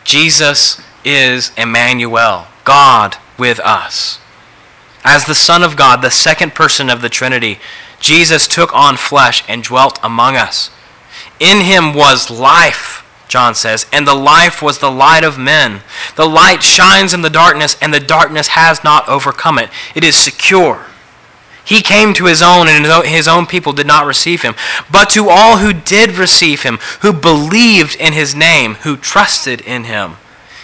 Jesus 0.04 0.82
is 1.06 1.52
Emmanuel, 1.58 2.48
God 2.66 3.18
with 3.38 3.60
us. 3.62 4.20
As 5.04 5.26
the 5.26 5.36
Son 5.36 5.64
of 5.64 5.76
God, 5.76 6.02
the 6.02 6.12
second 6.12 6.54
person 6.54 6.90
of 6.90 7.02
the 7.02 7.10
Trinity, 7.10 7.60
Jesus 8.00 8.48
took 8.48 8.76
on 8.76 8.98
flesh 8.98 9.44
and 9.48 9.64
dwelt 9.64 10.00
among 10.04 10.36
us. 10.36 10.70
In 11.42 11.62
him 11.62 11.96
was 11.96 12.30
life, 12.30 13.04
John 13.28 13.56
says, 13.56 13.88
and 13.92 14.08
the 14.08 14.14
life 14.14 14.62
was 14.62 14.78
the 14.78 14.92
light 14.92 15.24
of 15.24 15.40
men. 15.40 15.82
The 16.16 16.28
light 16.28 16.62
shines 16.62 17.16
in 17.16 17.24
the 17.24 17.32
darkness, 17.32 17.76
and 17.82 17.92
the 17.92 18.00
darkness 18.00 18.50
has 18.50 18.84
not 18.84 19.10
overcome 19.10 19.58
it. 19.58 19.72
It 19.96 20.04
is 20.04 20.16
secure. 20.16 20.86
He 21.66 21.82
came 21.82 22.14
to 22.14 22.26
his 22.26 22.44
own, 22.44 22.68
and 22.68 22.86
his 23.08 23.28
own 23.28 23.48
people 23.48 23.74
did 23.74 23.88
not 23.88 24.06
receive 24.06 24.44
him. 24.44 24.54
But 24.92 25.10
to 25.12 25.30
all 25.30 25.58
who 25.58 25.74
did 25.74 26.12
receive 26.12 26.62
him, 26.62 26.78
who 27.02 27.12
believed 27.12 27.96
in 27.96 28.14
his 28.14 28.36
name, 28.36 28.76
who 28.76 28.96
trusted 28.96 29.62
in 29.62 29.86
him, 29.86 30.18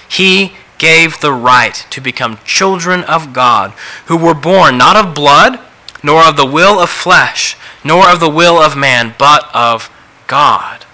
he 0.07 0.57
gave 0.77 1.21
the 1.21 1.33
right 1.33 1.87
to 1.89 1.99
become 1.99 2.37
children 2.45 3.03
of 3.05 3.33
God, 3.33 3.71
who 4.05 4.17
were 4.17 4.35
born 4.35 4.77
not 4.77 4.95
of 4.95 5.15
blood, 5.15 5.59
nor 6.03 6.21
of 6.21 6.37
the 6.37 6.45
will 6.45 6.79
of 6.79 6.91
flesh, 6.91 7.57
nor 7.83 8.07
of 8.11 8.19
the 8.19 8.29
will 8.29 8.61
of 8.61 8.77
man, 8.77 9.15
but 9.17 9.49
of 9.55 9.89
God. 10.27 10.85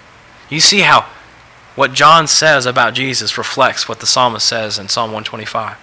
You 0.48 0.60
see 0.60 0.80
how 0.80 1.06
what 1.74 1.92
John 1.92 2.26
says 2.28 2.66
about 2.66 2.94
Jesus 2.94 3.36
reflects 3.36 3.88
what 3.88 3.98
the 4.00 4.06
psalmist 4.06 4.46
says 4.46 4.78
in 4.78 4.88
Psalm 4.88 5.10
125. 5.10 5.76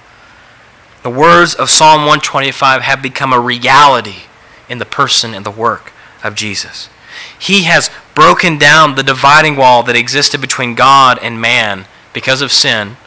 The 1.03 1.09
words 1.09 1.53
of 1.53 1.69
Psalm 1.69 2.01
125 2.01 2.81
have 2.83 3.01
become 3.01 3.33
a 3.33 3.39
reality 3.39 4.23
in 4.69 4.77
the 4.77 4.85
person 4.85 5.33
and 5.33 5.45
the 5.45 5.51
work 5.51 5.91
of 6.23 6.35
Jesus. 6.35 6.89
He 7.37 7.63
has 7.63 7.89
broken 8.15 8.57
down 8.57 8.95
the 8.95 9.03
dividing 9.03 9.55
wall 9.55 9.83
that 9.83 9.95
existed 9.95 10.39
between 10.39 10.75
God 10.75 11.19
and 11.21 11.41
man 11.41 11.85
because 12.13 12.41
of 12.41 12.51
sin 12.51 12.97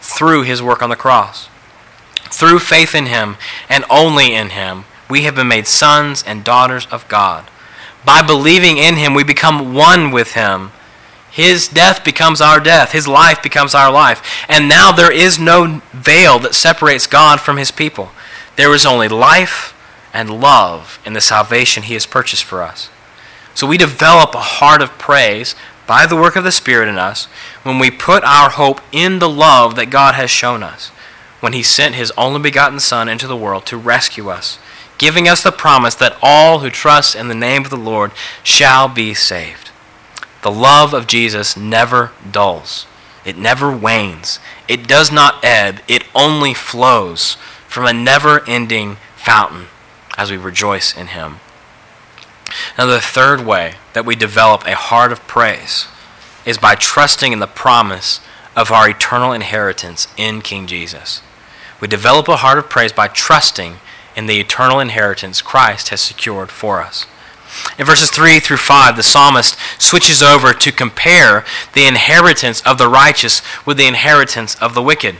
through 0.00 0.42
his 0.42 0.62
work 0.62 0.82
on 0.82 0.90
the 0.90 0.96
cross. 0.96 1.48
Through 2.30 2.60
faith 2.60 2.94
in 2.94 3.06
him 3.06 3.36
and 3.68 3.84
only 3.90 4.34
in 4.34 4.50
him, 4.50 4.84
we 5.08 5.22
have 5.24 5.34
been 5.34 5.48
made 5.48 5.66
sons 5.66 6.24
and 6.26 6.42
daughters 6.42 6.86
of 6.86 7.06
God. 7.08 7.50
By 8.04 8.22
believing 8.22 8.78
in 8.78 8.96
him, 8.96 9.14
we 9.14 9.24
become 9.24 9.74
one 9.74 10.10
with 10.10 10.32
him. 10.32 10.72
His 11.30 11.66
death 11.68 12.04
becomes 12.04 12.40
our 12.40 12.60
death. 12.60 12.92
His 12.92 13.08
life 13.08 13.42
becomes 13.42 13.74
our 13.74 13.90
life. 13.90 14.22
And 14.48 14.68
now 14.68 14.92
there 14.92 15.12
is 15.12 15.38
no 15.38 15.80
veil 15.92 16.38
that 16.40 16.54
separates 16.54 17.06
God 17.06 17.40
from 17.40 17.56
his 17.56 17.70
people. 17.70 18.10
There 18.56 18.74
is 18.74 18.84
only 18.84 19.08
life 19.08 19.74
and 20.12 20.40
love 20.40 21.00
in 21.06 21.14
the 21.14 21.20
salvation 21.20 21.84
he 21.84 21.94
has 21.94 22.04
purchased 22.04 22.44
for 22.44 22.62
us. 22.62 22.90
So 23.54 23.66
we 23.66 23.78
develop 23.78 24.34
a 24.34 24.40
heart 24.40 24.82
of 24.82 24.98
praise 24.98 25.54
by 25.86 26.06
the 26.06 26.16
work 26.16 26.36
of 26.36 26.44
the 26.44 26.52
Spirit 26.52 26.88
in 26.88 26.98
us 26.98 27.24
when 27.62 27.78
we 27.78 27.90
put 27.90 28.24
our 28.24 28.50
hope 28.50 28.80
in 28.92 29.18
the 29.18 29.28
love 29.28 29.74
that 29.76 29.90
God 29.90 30.14
has 30.14 30.30
shown 30.30 30.62
us 30.62 30.88
when 31.40 31.52
he 31.52 31.62
sent 31.62 31.94
his 31.94 32.12
only 32.12 32.40
begotten 32.40 32.78
Son 32.78 33.08
into 33.08 33.26
the 33.26 33.36
world 33.36 33.66
to 33.66 33.76
rescue 33.76 34.28
us, 34.28 34.58
giving 34.98 35.28
us 35.28 35.42
the 35.42 35.52
promise 35.52 35.94
that 35.96 36.16
all 36.22 36.60
who 36.60 36.70
trust 36.70 37.14
in 37.14 37.28
the 37.28 37.34
name 37.34 37.64
of 37.64 37.70
the 37.70 37.76
Lord 37.76 38.12
shall 38.42 38.88
be 38.88 39.14
saved. 39.14 39.70
The 40.42 40.50
love 40.50 40.92
of 40.92 41.06
Jesus 41.06 41.56
never 41.56 42.12
dulls. 42.28 42.86
It 43.24 43.36
never 43.36 43.74
wanes. 43.74 44.40
It 44.68 44.88
does 44.88 45.12
not 45.12 45.44
ebb. 45.44 45.80
It 45.86 46.04
only 46.14 46.54
flows 46.54 47.34
from 47.68 47.86
a 47.86 47.92
never 47.92 48.46
ending 48.48 48.96
fountain 49.16 49.66
as 50.18 50.30
we 50.30 50.36
rejoice 50.36 50.96
in 50.96 51.08
him. 51.08 51.36
Now, 52.76 52.86
the 52.86 53.00
third 53.00 53.46
way 53.46 53.74
that 53.94 54.04
we 54.04 54.16
develop 54.16 54.66
a 54.66 54.74
heart 54.74 55.12
of 55.12 55.26
praise 55.26 55.86
is 56.44 56.58
by 56.58 56.74
trusting 56.74 57.32
in 57.32 57.38
the 57.38 57.46
promise 57.46 58.20
of 58.54 58.70
our 58.70 58.90
eternal 58.90 59.32
inheritance 59.32 60.08
in 60.16 60.42
King 60.42 60.66
Jesus. 60.66 61.22
We 61.80 61.88
develop 61.88 62.28
a 62.28 62.36
heart 62.36 62.58
of 62.58 62.68
praise 62.68 62.92
by 62.92 63.08
trusting 63.08 63.76
in 64.16 64.26
the 64.26 64.40
eternal 64.40 64.80
inheritance 64.80 65.42
Christ 65.42 65.88
has 65.88 66.00
secured 66.00 66.50
for 66.50 66.80
us. 66.80 67.06
In 67.78 67.84
verses 67.84 68.10
3 68.10 68.40
through 68.40 68.56
5, 68.56 68.96
the 68.96 69.02
psalmist 69.02 69.56
switches 69.78 70.22
over 70.22 70.52
to 70.52 70.72
compare 70.72 71.44
the 71.74 71.86
inheritance 71.86 72.62
of 72.62 72.78
the 72.78 72.88
righteous 72.88 73.42
with 73.66 73.76
the 73.76 73.86
inheritance 73.86 74.54
of 74.60 74.74
the 74.74 74.82
wicked. 74.82 75.16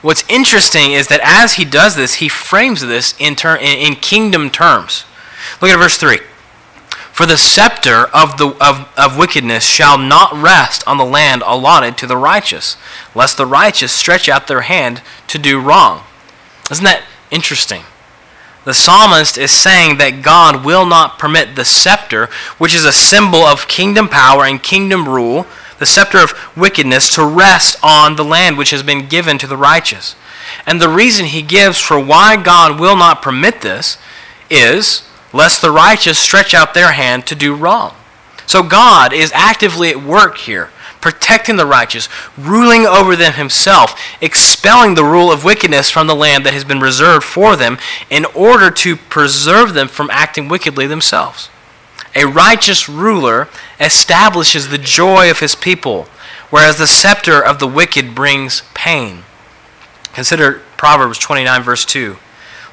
What's 0.00 0.28
interesting 0.28 0.92
is 0.92 1.08
that 1.08 1.20
as 1.22 1.54
he 1.54 1.64
does 1.64 1.96
this, 1.96 2.16
he 2.16 2.28
frames 2.28 2.80
this 2.82 3.14
in, 3.18 3.34
ter- 3.34 3.56
in 3.56 3.94
kingdom 3.96 4.50
terms. 4.50 5.04
Look 5.60 5.70
at 5.70 5.78
verse 5.78 5.96
3. 5.96 6.18
For 7.12 7.26
the 7.26 7.36
scepter 7.36 8.06
of, 8.12 8.38
the, 8.38 8.48
of, 8.60 8.88
of 8.98 9.16
wickedness 9.16 9.64
shall 9.64 9.96
not 9.96 10.32
rest 10.32 10.86
on 10.86 10.98
the 10.98 11.04
land 11.04 11.42
allotted 11.46 11.96
to 11.98 12.06
the 12.06 12.16
righteous, 12.16 12.76
lest 13.14 13.36
the 13.36 13.46
righteous 13.46 13.92
stretch 13.92 14.28
out 14.28 14.46
their 14.46 14.62
hand 14.62 15.00
to 15.28 15.38
do 15.38 15.60
wrong. 15.60 16.02
Isn't 16.70 16.84
that 16.84 17.04
interesting? 17.30 17.82
The 18.64 18.74
psalmist 18.74 19.36
is 19.36 19.52
saying 19.52 19.98
that 19.98 20.22
God 20.22 20.64
will 20.64 20.86
not 20.86 21.18
permit 21.18 21.54
the 21.54 21.64
scepter, 21.64 22.26
which 22.56 22.74
is 22.74 22.84
a 22.84 22.92
symbol 22.92 23.40
of 23.40 23.68
kingdom 23.68 24.08
power 24.08 24.44
and 24.44 24.62
kingdom 24.62 25.08
rule, 25.08 25.46
the 25.78 25.86
scepter 25.86 26.18
of 26.18 26.32
wickedness, 26.56 27.14
to 27.14 27.24
rest 27.24 27.76
on 27.82 28.16
the 28.16 28.24
land 28.24 28.56
which 28.56 28.70
has 28.70 28.82
been 28.82 29.06
given 29.06 29.36
to 29.38 29.46
the 29.46 29.56
righteous. 29.56 30.16
And 30.66 30.80
the 30.80 30.88
reason 30.88 31.26
he 31.26 31.42
gives 31.42 31.78
for 31.78 31.98
why 31.98 32.36
God 32.42 32.80
will 32.80 32.96
not 32.96 33.22
permit 33.22 33.60
this 33.60 33.98
is 34.48 35.06
lest 35.32 35.60
the 35.60 35.70
righteous 35.70 36.18
stretch 36.18 36.54
out 36.54 36.74
their 36.74 36.92
hand 36.92 37.26
to 37.26 37.34
do 37.34 37.54
wrong. 37.54 37.94
So 38.46 38.62
God 38.62 39.12
is 39.12 39.32
actively 39.34 39.90
at 39.90 40.02
work 40.02 40.38
here, 40.38 40.70
protecting 41.04 41.56
the 41.56 41.66
righteous, 41.66 42.08
ruling 42.34 42.86
over 42.86 43.14
them 43.14 43.34
himself, 43.34 44.00
expelling 44.22 44.94
the 44.94 45.04
rule 45.04 45.30
of 45.30 45.44
wickedness 45.44 45.90
from 45.90 46.06
the 46.06 46.14
land 46.14 46.46
that 46.46 46.54
has 46.54 46.64
been 46.64 46.80
reserved 46.80 47.26
for 47.26 47.56
them 47.56 47.76
in 48.08 48.24
order 48.34 48.70
to 48.70 48.96
preserve 48.96 49.74
them 49.74 49.86
from 49.86 50.08
acting 50.10 50.48
wickedly 50.48 50.86
themselves. 50.86 51.50
A 52.16 52.24
righteous 52.24 52.88
ruler 52.88 53.50
establishes 53.78 54.68
the 54.68 54.78
joy 54.78 55.30
of 55.30 55.40
his 55.40 55.54
people, 55.54 56.04
whereas 56.48 56.78
the 56.78 56.86
scepter 56.86 57.38
of 57.38 57.58
the 57.58 57.68
wicked 57.68 58.14
brings 58.14 58.62
pain. 58.72 59.24
Consider 60.14 60.62
Proverbs 60.78 61.18
29, 61.18 61.62
verse 61.62 61.84
2. 61.84 62.16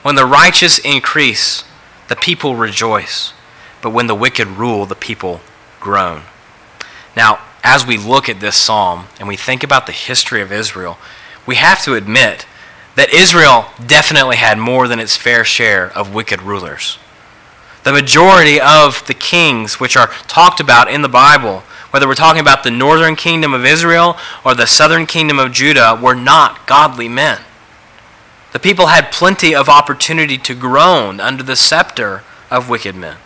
When 0.03 0.15
the 0.15 0.25
righteous 0.25 0.79
increase, 0.79 1.65
the 2.07 2.15
people 2.15 2.55
rejoice, 2.55 3.33
but 3.81 3.89
when 3.89 4.07
the 4.07 4.15
wicked 4.15 4.47
rule, 4.47 4.85
the 4.85 4.95
people 4.95 5.41
groan. 5.81 6.21
Now, 7.13 7.41
as 7.63 7.85
we 7.85 7.97
look 7.97 8.27
at 8.29 8.39
this 8.39 8.55
psalm 8.55 9.05
and 9.19 9.27
we 9.27 9.35
think 9.35 9.63
about 9.63 9.85
the 9.85 9.91
history 9.91 10.41
of 10.41 10.51
Israel, 10.51 10.97
we 11.45 11.55
have 11.55 11.83
to 11.83 11.95
admit 11.95 12.45
that 12.95 13.13
Israel 13.13 13.67
definitely 13.85 14.37
had 14.37 14.57
more 14.57 14.87
than 14.87 14.99
its 14.99 15.15
fair 15.15 15.43
share 15.43 15.95
of 15.95 16.13
wicked 16.13 16.41
rulers. 16.41 16.97
The 17.83 17.91
majority 17.93 18.59
of 18.59 19.05
the 19.07 19.13
kings 19.13 19.79
which 19.79 19.97
are 19.97 20.07
talked 20.27 20.59
about 20.59 20.91
in 20.91 21.01
the 21.01 21.09
Bible, 21.09 21.63
whether 21.91 22.07
we're 22.07 22.15
talking 22.15 22.41
about 22.41 22.63
the 22.63 22.71
northern 22.71 23.15
kingdom 23.15 23.53
of 23.53 23.65
Israel 23.65 24.17
or 24.45 24.53
the 24.53 24.67
southern 24.67 25.05
kingdom 25.05 25.39
of 25.39 25.51
Judah, 25.51 25.99
were 26.01 26.15
not 26.15 26.67
godly 26.67 27.09
men. 27.09 27.39
The 28.53 28.59
people 28.59 28.87
had 28.87 29.11
plenty 29.11 29.55
of 29.55 29.69
opportunity 29.69 30.37
to 30.39 30.53
groan 30.53 31.19
under 31.19 31.41
the 31.41 31.55
scepter 31.55 32.23
of 32.49 32.69
wicked 32.69 32.95
men. 32.95 33.17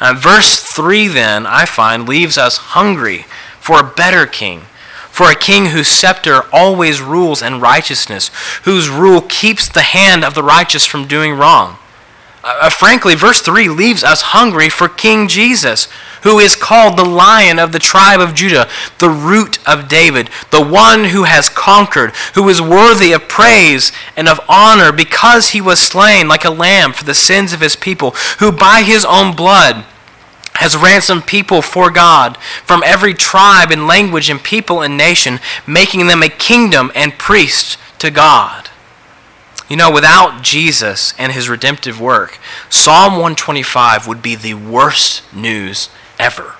Uh, 0.00 0.14
verse 0.16 0.62
3, 0.62 1.08
then, 1.08 1.46
I 1.46 1.64
find, 1.64 2.06
leaves 2.08 2.36
us 2.36 2.58
hungry 2.58 3.24
for 3.64 3.80
a 3.80 3.94
better 3.96 4.26
king, 4.26 4.60
for 5.08 5.30
a 5.30 5.34
king 5.34 5.64
whose 5.70 5.88
scepter 5.88 6.42
always 6.52 7.00
rules 7.00 7.40
in 7.40 7.62
righteousness, 7.62 8.30
whose 8.64 8.90
rule 8.90 9.22
keeps 9.22 9.70
the 9.70 9.80
hand 9.80 10.22
of 10.22 10.34
the 10.34 10.42
righteous 10.42 10.84
from 10.84 11.08
doing 11.08 11.32
wrong. 11.32 11.78
Uh, 12.42 12.68
frankly, 12.68 13.14
verse 13.14 13.40
3 13.40 13.70
leaves 13.70 14.04
us 14.04 14.20
hungry 14.20 14.68
for 14.68 14.86
King 14.86 15.28
Jesus, 15.28 15.88
who 16.24 16.38
is 16.38 16.54
called 16.54 16.98
the 16.98 17.06
Lion 17.06 17.58
of 17.58 17.72
the 17.72 17.78
tribe 17.78 18.20
of 18.20 18.34
Judah, 18.34 18.68
the 18.98 19.08
root 19.08 19.58
of 19.66 19.88
David, 19.88 20.28
the 20.50 20.62
one 20.62 21.04
who 21.04 21.22
has 21.22 21.48
conquered, 21.48 22.10
who 22.34 22.46
is 22.50 22.60
worthy 22.60 23.12
of 23.12 23.28
praise 23.28 23.92
and 24.14 24.28
of 24.28 24.40
honor 24.46 24.92
because 24.92 25.50
he 25.50 25.60
was 25.62 25.80
slain 25.80 26.28
like 26.28 26.44
a 26.44 26.50
lamb 26.50 26.92
for 26.92 27.04
the 27.04 27.14
sins 27.14 27.54
of 27.54 27.62
his 27.62 27.76
people, 27.76 28.10
who 28.40 28.52
by 28.52 28.82
his 28.82 29.06
own 29.06 29.34
blood 29.34 29.86
has 30.64 30.74
ransomed 30.74 31.26
people 31.26 31.60
for 31.60 31.90
God 31.90 32.38
from 32.64 32.82
every 32.86 33.12
tribe 33.12 33.70
and 33.70 33.86
language 33.86 34.30
and 34.30 34.42
people 34.42 34.80
and 34.80 34.96
nation, 34.96 35.38
making 35.66 36.06
them 36.06 36.22
a 36.22 36.28
kingdom 36.30 36.90
and 36.94 37.18
priest 37.18 37.76
to 37.98 38.10
God. 38.10 38.70
You 39.68 39.76
know, 39.76 39.92
without 39.92 40.40
Jesus 40.42 41.12
and 41.18 41.32
his 41.32 41.50
redemptive 41.50 42.00
work, 42.00 42.38
Psalm 42.70 43.12
125 43.12 44.08
would 44.08 44.22
be 44.22 44.36
the 44.36 44.54
worst 44.54 45.22
news 45.34 45.90
ever. 46.18 46.54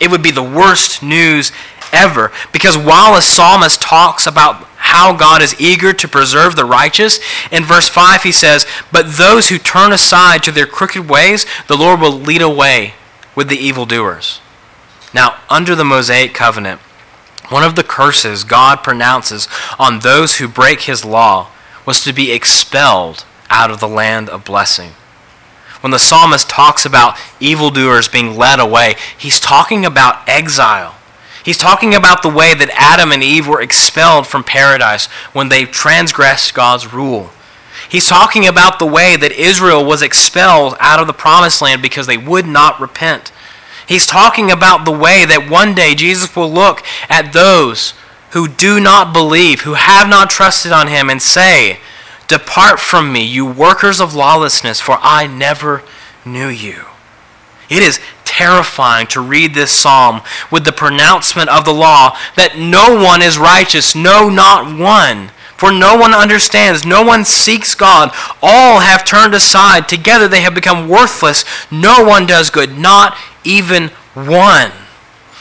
It 0.00 0.10
would 0.10 0.24
be 0.24 0.32
the 0.32 0.42
worst 0.42 1.00
news 1.00 1.52
ever 1.92 2.32
because 2.50 2.76
while 2.76 3.14
a 3.14 3.22
psalmist 3.22 3.80
talks 3.80 4.26
about 4.26 4.64
how 4.76 5.16
God 5.16 5.40
is 5.40 5.60
eager 5.60 5.92
to 5.92 6.08
preserve 6.08 6.56
the 6.56 6.64
righteous, 6.64 7.20
in 7.52 7.62
verse 7.62 7.88
5 7.88 8.24
he 8.24 8.32
says, 8.32 8.66
But 8.90 9.12
those 9.12 9.50
who 9.50 9.58
turn 9.58 9.92
aside 9.92 10.42
to 10.42 10.50
their 10.50 10.66
crooked 10.66 11.08
ways, 11.08 11.46
the 11.68 11.76
Lord 11.76 12.00
will 12.00 12.10
lead 12.10 12.42
away 12.42 12.94
with 13.36 13.48
the 13.48 13.56
evildoers. 13.56 14.40
Now, 15.14 15.38
under 15.48 15.76
the 15.76 15.84
Mosaic 15.84 16.34
covenant, 16.34 16.80
one 17.48 17.62
of 17.62 17.76
the 17.76 17.84
curses 17.84 18.42
God 18.42 18.82
pronounces 18.82 19.46
on 19.78 20.00
those 20.00 20.38
who 20.38 20.48
break 20.48 20.82
his 20.82 21.04
law 21.04 21.50
was 21.86 22.02
to 22.02 22.12
be 22.12 22.32
expelled 22.32 23.24
out 23.48 23.70
of 23.70 23.78
the 23.78 23.88
land 23.88 24.28
of 24.28 24.44
blessing. 24.44 24.92
When 25.80 25.92
the 25.92 25.98
psalmist 25.98 26.48
talks 26.48 26.84
about 26.84 27.16
evildoers 27.38 28.08
being 28.08 28.36
led 28.36 28.58
away, 28.58 28.96
he's 29.16 29.38
talking 29.38 29.84
about 29.84 30.28
exile. 30.28 30.96
He's 31.44 31.58
talking 31.58 31.94
about 31.94 32.22
the 32.22 32.28
way 32.28 32.54
that 32.54 32.70
Adam 32.74 33.12
and 33.12 33.22
Eve 33.22 33.46
were 33.46 33.60
expelled 33.60 34.26
from 34.26 34.42
paradise 34.42 35.06
when 35.32 35.48
they 35.48 35.64
transgressed 35.64 36.54
God's 36.54 36.92
rule. 36.92 37.30
He's 37.88 38.08
talking 38.08 38.46
about 38.46 38.78
the 38.78 38.86
way 38.86 39.16
that 39.16 39.32
Israel 39.32 39.84
was 39.84 40.02
expelled 40.02 40.76
out 40.80 41.00
of 41.00 41.06
the 41.06 41.12
promised 41.12 41.62
land 41.62 41.82
because 41.82 42.06
they 42.06 42.16
would 42.16 42.46
not 42.46 42.80
repent. 42.80 43.32
He's 43.86 44.06
talking 44.06 44.50
about 44.50 44.84
the 44.84 44.92
way 44.92 45.24
that 45.24 45.48
one 45.48 45.74
day 45.74 45.94
Jesus 45.94 46.34
will 46.34 46.50
look 46.50 46.82
at 47.08 47.32
those 47.32 47.94
who 48.30 48.48
do 48.48 48.80
not 48.80 49.12
believe, 49.12 49.62
who 49.62 49.74
have 49.74 50.08
not 50.08 50.30
trusted 50.30 50.72
on 50.72 50.88
him, 50.88 51.08
and 51.08 51.22
say, 51.22 51.78
Depart 52.26 52.80
from 52.80 53.12
me, 53.12 53.24
you 53.24 53.46
workers 53.46 54.00
of 54.00 54.14
lawlessness, 54.14 54.80
for 54.80 54.98
I 55.00 55.28
never 55.28 55.82
knew 56.24 56.48
you. 56.48 56.86
It 57.70 57.82
is 57.82 58.00
terrifying 58.24 59.06
to 59.08 59.20
read 59.20 59.54
this 59.54 59.70
psalm 59.70 60.22
with 60.50 60.64
the 60.64 60.72
pronouncement 60.72 61.48
of 61.48 61.64
the 61.64 61.72
law 61.72 62.16
that 62.36 62.58
no 62.58 63.02
one 63.02 63.22
is 63.22 63.38
righteous, 63.38 63.94
no, 63.94 64.28
not 64.28 64.78
one. 64.78 65.30
For 65.56 65.72
no 65.72 65.96
one 65.96 66.12
understands, 66.12 66.84
no 66.84 67.02
one 67.02 67.24
seeks 67.24 67.74
God. 67.74 68.10
All 68.42 68.80
have 68.80 69.04
turned 69.04 69.34
aside. 69.34 69.88
Together 69.88 70.28
they 70.28 70.42
have 70.42 70.54
become 70.54 70.88
worthless. 70.88 71.44
No 71.70 72.04
one 72.04 72.26
does 72.26 72.50
good, 72.50 72.76
not 72.76 73.16
even 73.42 73.88
one. 74.14 74.70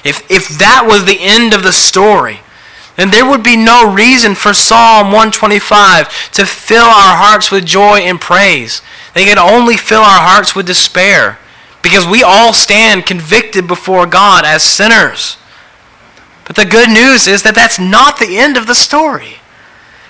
If, 0.05 0.29
if 0.31 0.47
that 0.59 0.85
was 0.87 1.03
the 1.03 1.17
end 1.19 1.53
of 1.53 1.63
the 1.63 1.73
story, 1.73 2.39
then 2.95 3.11
there 3.11 3.29
would 3.29 3.43
be 3.43 3.57
no 3.57 3.91
reason 3.91 4.35
for 4.35 4.53
Psalm 4.53 5.07
125 5.07 6.31
to 6.31 6.45
fill 6.45 6.85
our 6.85 7.17
hearts 7.17 7.51
with 7.51 7.65
joy 7.65 7.99
and 7.99 8.21
praise. 8.21 8.81
They 9.13 9.25
could 9.25 9.37
only 9.37 9.75
fill 9.75 10.01
our 10.01 10.21
hearts 10.21 10.55
with 10.55 10.67
despair 10.67 11.39
because 11.81 12.07
we 12.07 12.23
all 12.23 12.53
stand 12.53 13.05
convicted 13.05 13.67
before 13.67 14.05
God 14.05 14.45
as 14.45 14.63
sinners. 14.63 15.35
But 16.45 16.55
the 16.55 16.65
good 16.65 16.89
news 16.89 17.27
is 17.27 17.43
that 17.43 17.55
that's 17.55 17.79
not 17.79 18.17
the 18.17 18.37
end 18.37 18.55
of 18.55 18.67
the 18.67 18.75
story 18.75 19.39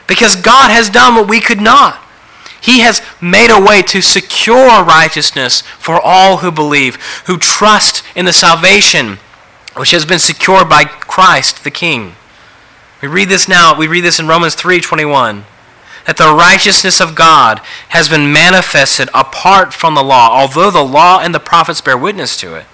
because 0.08 0.36
God 0.36 0.72
has 0.72 0.89
done 0.89 1.15
what 1.15 1.30
we 1.30 1.39
could 1.39 1.62
not. 1.62 2.02
He 2.62 2.80
has 2.80 3.02
made 3.22 3.52
a 3.52 3.63
way 3.63 3.82
to 3.84 4.02
secure 4.02 4.84
righteousness 4.84 5.62
for 5.62 6.00
all 6.02 6.38
who 6.38 6.52
believe, 6.52 6.96
who 7.28 7.38
trust 7.38 8.04
in 8.15 8.26
the 8.26 8.34
salvation 8.34 9.20
which 9.76 9.91
has 9.91 10.06
been 10.06 10.20
secured 10.20 10.70
by 10.70 10.86
Christ 10.86 11.63
the 11.63 11.72
King. 11.72 12.15
We 13.02 13.08
read 13.08 13.30
this 13.30 13.48
now, 13.48 13.78
we 13.78 13.88
read 13.88 14.04
this 14.04 14.20
in 14.20 14.28
Romans 14.28 14.56
3:21 14.56 15.46
that 16.06 16.18
the 16.18 16.34
righteousness 16.34 17.00
of 17.00 17.15
God 17.15 17.60
has 17.89 18.08
been 18.08 18.32
manifested 18.32 19.10
apart 19.13 19.74
from 19.74 19.96
the 19.96 20.04
law, 20.04 20.30
although 20.32 20.72
the 20.72 20.84
law 20.84 21.20
and 21.20 21.34
the 21.34 21.39
prophets 21.39 21.82
bear 21.82 21.98
witness 21.98 22.38
to 22.38 22.56
it. 22.56 22.65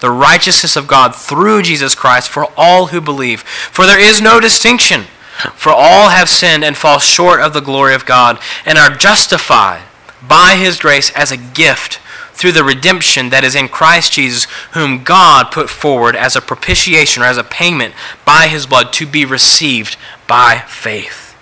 The 0.00 0.10
righteousness 0.10 0.76
of 0.76 0.86
God 0.86 1.14
through 1.14 1.62
Jesus 1.62 1.96
Christ 1.96 2.28
for 2.28 2.46
all 2.56 2.86
who 2.86 3.00
believe. 3.00 3.42
For 3.42 3.84
there 3.84 4.00
is 4.00 4.20
no 4.20 4.38
distinction, 4.38 5.06
for 5.54 5.70
all 5.70 6.10
have 6.10 6.28
sinned 6.28 6.64
and 6.64 6.76
fall 6.76 6.98
short 6.98 7.40
of 7.40 7.52
the 7.52 7.60
glory 7.60 7.94
of 7.94 8.06
God 8.06 8.38
and 8.64 8.78
are 8.78 8.90
justified 8.90 9.82
by 10.26 10.56
his 10.56 10.78
grace 10.78 11.10
as 11.12 11.30
a 11.30 11.36
gift 11.36 12.00
through 12.32 12.52
the 12.52 12.64
redemption 12.64 13.30
that 13.30 13.44
is 13.44 13.54
in 13.54 13.68
Christ 13.68 14.12
Jesus, 14.12 14.44
whom 14.72 15.02
God 15.02 15.50
put 15.50 15.68
forward 15.68 16.14
as 16.14 16.36
a 16.36 16.40
propitiation 16.40 17.22
or 17.22 17.26
as 17.26 17.36
a 17.36 17.44
payment 17.44 17.94
by 18.24 18.46
his 18.46 18.66
blood 18.66 18.92
to 18.94 19.06
be 19.06 19.24
received 19.24 19.96
by 20.28 20.64
faith. 20.68 21.36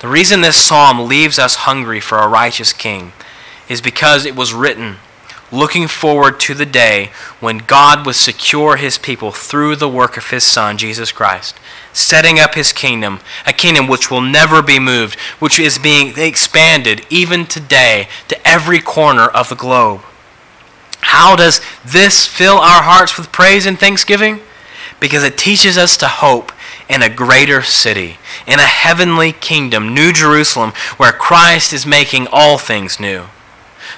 The 0.00 0.08
reason 0.08 0.40
this 0.40 0.56
psalm 0.56 1.08
leaves 1.08 1.38
us 1.38 1.56
hungry 1.56 2.00
for 2.00 2.18
a 2.18 2.28
righteous 2.28 2.72
king 2.72 3.12
is 3.68 3.80
because 3.80 4.24
it 4.24 4.36
was 4.36 4.54
written 4.54 4.96
looking 5.54 5.86
forward 5.86 6.40
to 6.40 6.54
the 6.54 6.66
day 6.66 7.10
when 7.40 7.58
God 7.58 8.04
would 8.04 8.16
secure 8.16 8.76
his 8.76 8.98
people 8.98 9.30
through 9.30 9.76
the 9.76 9.88
work 9.88 10.16
of 10.16 10.30
his 10.30 10.44
Son, 10.44 10.76
Jesus 10.76 11.12
Christ, 11.12 11.56
setting 11.94 12.38
up 12.38 12.54
his 12.54 12.72
kingdom, 12.72 13.20
a 13.46 13.52
kingdom 13.52 13.86
which 13.86 14.10
will 14.10 14.20
never 14.20 14.60
be 14.60 14.78
moved, 14.78 15.18
which 15.38 15.58
is 15.58 15.78
being 15.78 16.12
expanded 16.16 17.06
even 17.08 17.46
today 17.46 18.08
to 18.28 18.46
every 18.46 18.80
corner 18.80 19.24
of 19.24 19.48
the 19.48 19.54
globe. 19.54 20.02
How 21.00 21.36
does 21.36 21.60
this 21.84 22.26
fill 22.26 22.56
our 22.56 22.82
hearts 22.82 23.16
with 23.16 23.32
praise 23.32 23.64
and 23.64 23.78
thanksgiving? 23.78 24.40
Because 25.00 25.22
it 25.22 25.38
teaches 25.38 25.78
us 25.78 25.96
to 25.98 26.08
hope 26.08 26.50
in 26.88 27.02
a 27.02 27.08
greater 27.08 27.62
city, 27.62 28.18
in 28.46 28.58
a 28.58 28.62
heavenly 28.62 29.32
kingdom, 29.32 29.94
New 29.94 30.12
Jerusalem, 30.12 30.72
where 30.96 31.12
Christ 31.12 31.72
is 31.72 31.86
making 31.86 32.26
all 32.30 32.58
things 32.58 33.00
new. 33.00 33.24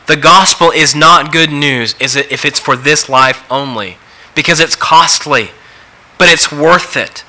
The 0.06 0.16
gospel 0.16 0.70
is 0.70 0.94
not 0.94 1.32
good 1.32 1.50
news 1.50 1.94
if 2.00 2.44
it's 2.44 2.60
for 2.60 2.76
this 2.76 3.08
life 3.08 3.44
only, 3.50 3.98
because 4.34 4.60
it's 4.60 4.76
costly, 4.76 5.50
but 6.18 6.28
it's 6.28 6.52
worth 6.52 6.96
it, 6.96 7.24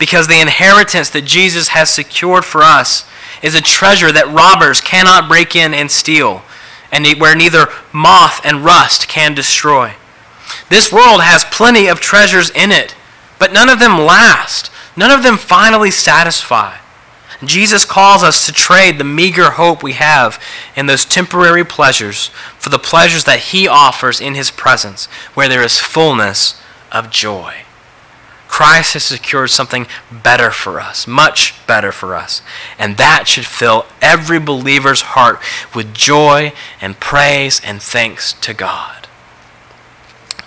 because 0.00 0.26
the 0.26 0.40
inheritance 0.40 1.10
that 1.10 1.26
Jesus 1.26 1.68
has 1.68 1.90
secured 1.90 2.44
for 2.44 2.62
us 2.62 3.08
is 3.42 3.54
a 3.54 3.60
treasure 3.60 4.10
that 4.10 4.32
robbers 4.32 4.80
cannot 4.80 5.28
break 5.28 5.54
in 5.54 5.72
and 5.72 5.90
steal 5.90 6.42
and 6.90 7.06
where 7.20 7.36
neither 7.36 7.68
moth 7.92 8.40
and 8.44 8.64
rust 8.64 9.06
can 9.06 9.34
destroy. 9.34 9.92
This 10.68 10.92
world 10.92 11.22
has 11.22 11.44
plenty 11.44 11.86
of 11.86 12.00
treasures 12.00 12.50
in 12.50 12.72
it, 12.72 12.96
but 13.38 13.52
none 13.52 13.68
of 13.68 13.78
them 13.78 13.98
last. 13.98 14.70
None 14.96 15.10
of 15.10 15.22
them 15.22 15.36
finally 15.36 15.90
satisfy. 15.90 16.78
Jesus 17.44 17.84
calls 17.84 18.22
us 18.22 18.44
to 18.44 18.52
trade 18.52 18.98
the 18.98 19.04
meager 19.04 19.52
hope 19.52 19.82
we 19.82 19.92
have 19.92 20.42
in 20.76 20.86
those 20.86 21.04
temporary 21.04 21.64
pleasures 21.64 22.28
for 22.58 22.68
the 22.68 22.78
pleasures 22.78 23.24
that 23.24 23.38
He 23.38 23.68
offers 23.68 24.20
in 24.20 24.34
His 24.34 24.50
presence, 24.50 25.06
where 25.34 25.48
there 25.48 25.62
is 25.62 25.78
fullness 25.78 26.60
of 26.92 27.10
joy. 27.10 27.64
Christ 28.50 28.94
has 28.94 29.04
secured 29.04 29.50
something 29.50 29.86
better 30.10 30.50
for 30.50 30.80
us, 30.80 31.06
much 31.06 31.54
better 31.68 31.92
for 31.92 32.16
us. 32.16 32.42
And 32.80 32.96
that 32.96 33.28
should 33.28 33.46
fill 33.46 33.86
every 34.02 34.40
believer's 34.40 35.02
heart 35.02 35.38
with 35.72 35.94
joy 35.94 36.52
and 36.80 36.98
praise 36.98 37.60
and 37.64 37.80
thanks 37.80 38.32
to 38.32 38.52
God. 38.52 39.06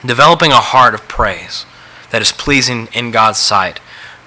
Developing 0.05 0.51
a 0.51 0.57
heart 0.57 0.93
of 0.93 1.07
praise 1.07 1.65
that 2.11 2.21
is 2.21 2.33
pleasing 2.33 2.89
in 2.91 3.09
God's 3.09 3.39
sight 3.39 3.79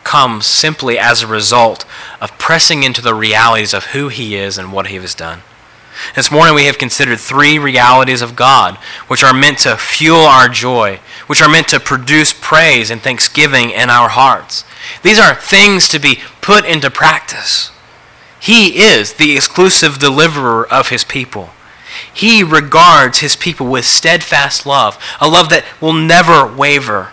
comes 0.05 0.47
simply 0.47 0.99
as 0.99 1.23
a 1.23 1.27
result 1.27 1.85
of 2.19 2.39
pressing 2.39 2.83
into 2.83 3.03
the 3.03 3.15
realities 3.15 3.75
of 3.75 3.87
who 3.87 4.09
He 4.09 4.37
is 4.37 4.57
and 4.57 4.73
what 4.73 4.87
He 4.87 4.97
has 4.97 5.15
done. 5.15 5.43
This 6.15 6.31
morning 6.31 6.55
we 6.55 6.65
have 6.67 6.79
considered 6.79 7.19
three 7.19 7.59
realities 7.59 8.23
of 8.23 8.37
God, 8.37 8.77
which 9.09 9.25
are 9.25 9.35
meant 9.35 9.59
to 9.61 9.77
fuel 9.77 10.21
our 10.21 10.49
joy, 10.49 11.01
which 11.27 11.43
are 11.43 11.49
meant 11.49 11.69
to 11.69 11.81
produce 11.81 12.33
praise 12.33 12.91
and 12.91 13.01
thanksgiving 13.01 13.71
in 13.71 13.91
our 13.91 14.09
hearts. 14.09 14.65
These 15.03 15.19
are 15.19 15.35
things 15.35 15.89
to 15.89 15.99
be 15.99 16.21
put 16.41 16.65
into 16.65 16.91
practice. 16.91 17.71
He 18.41 18.79
is 18.79 19.15
the 19.15 19.35
exclusive 19.35 19.99
deliverer 19.99 20.67
of 20.67 20.89
his 20.91 21.05
people. 21.05 21.51
He 22.13 22.43
regards 22.43 23.19
his 23.19 23.37
people 23.37 23.67
with 23.67 23.85
steadfast 23.85 24.67
love, 24.67 25.03
a 25.21 25.29
love 25.29 25.49
that 25.51 25.65
will 25.81 25.95
never 25.95 26.47
waver 26.47 27.13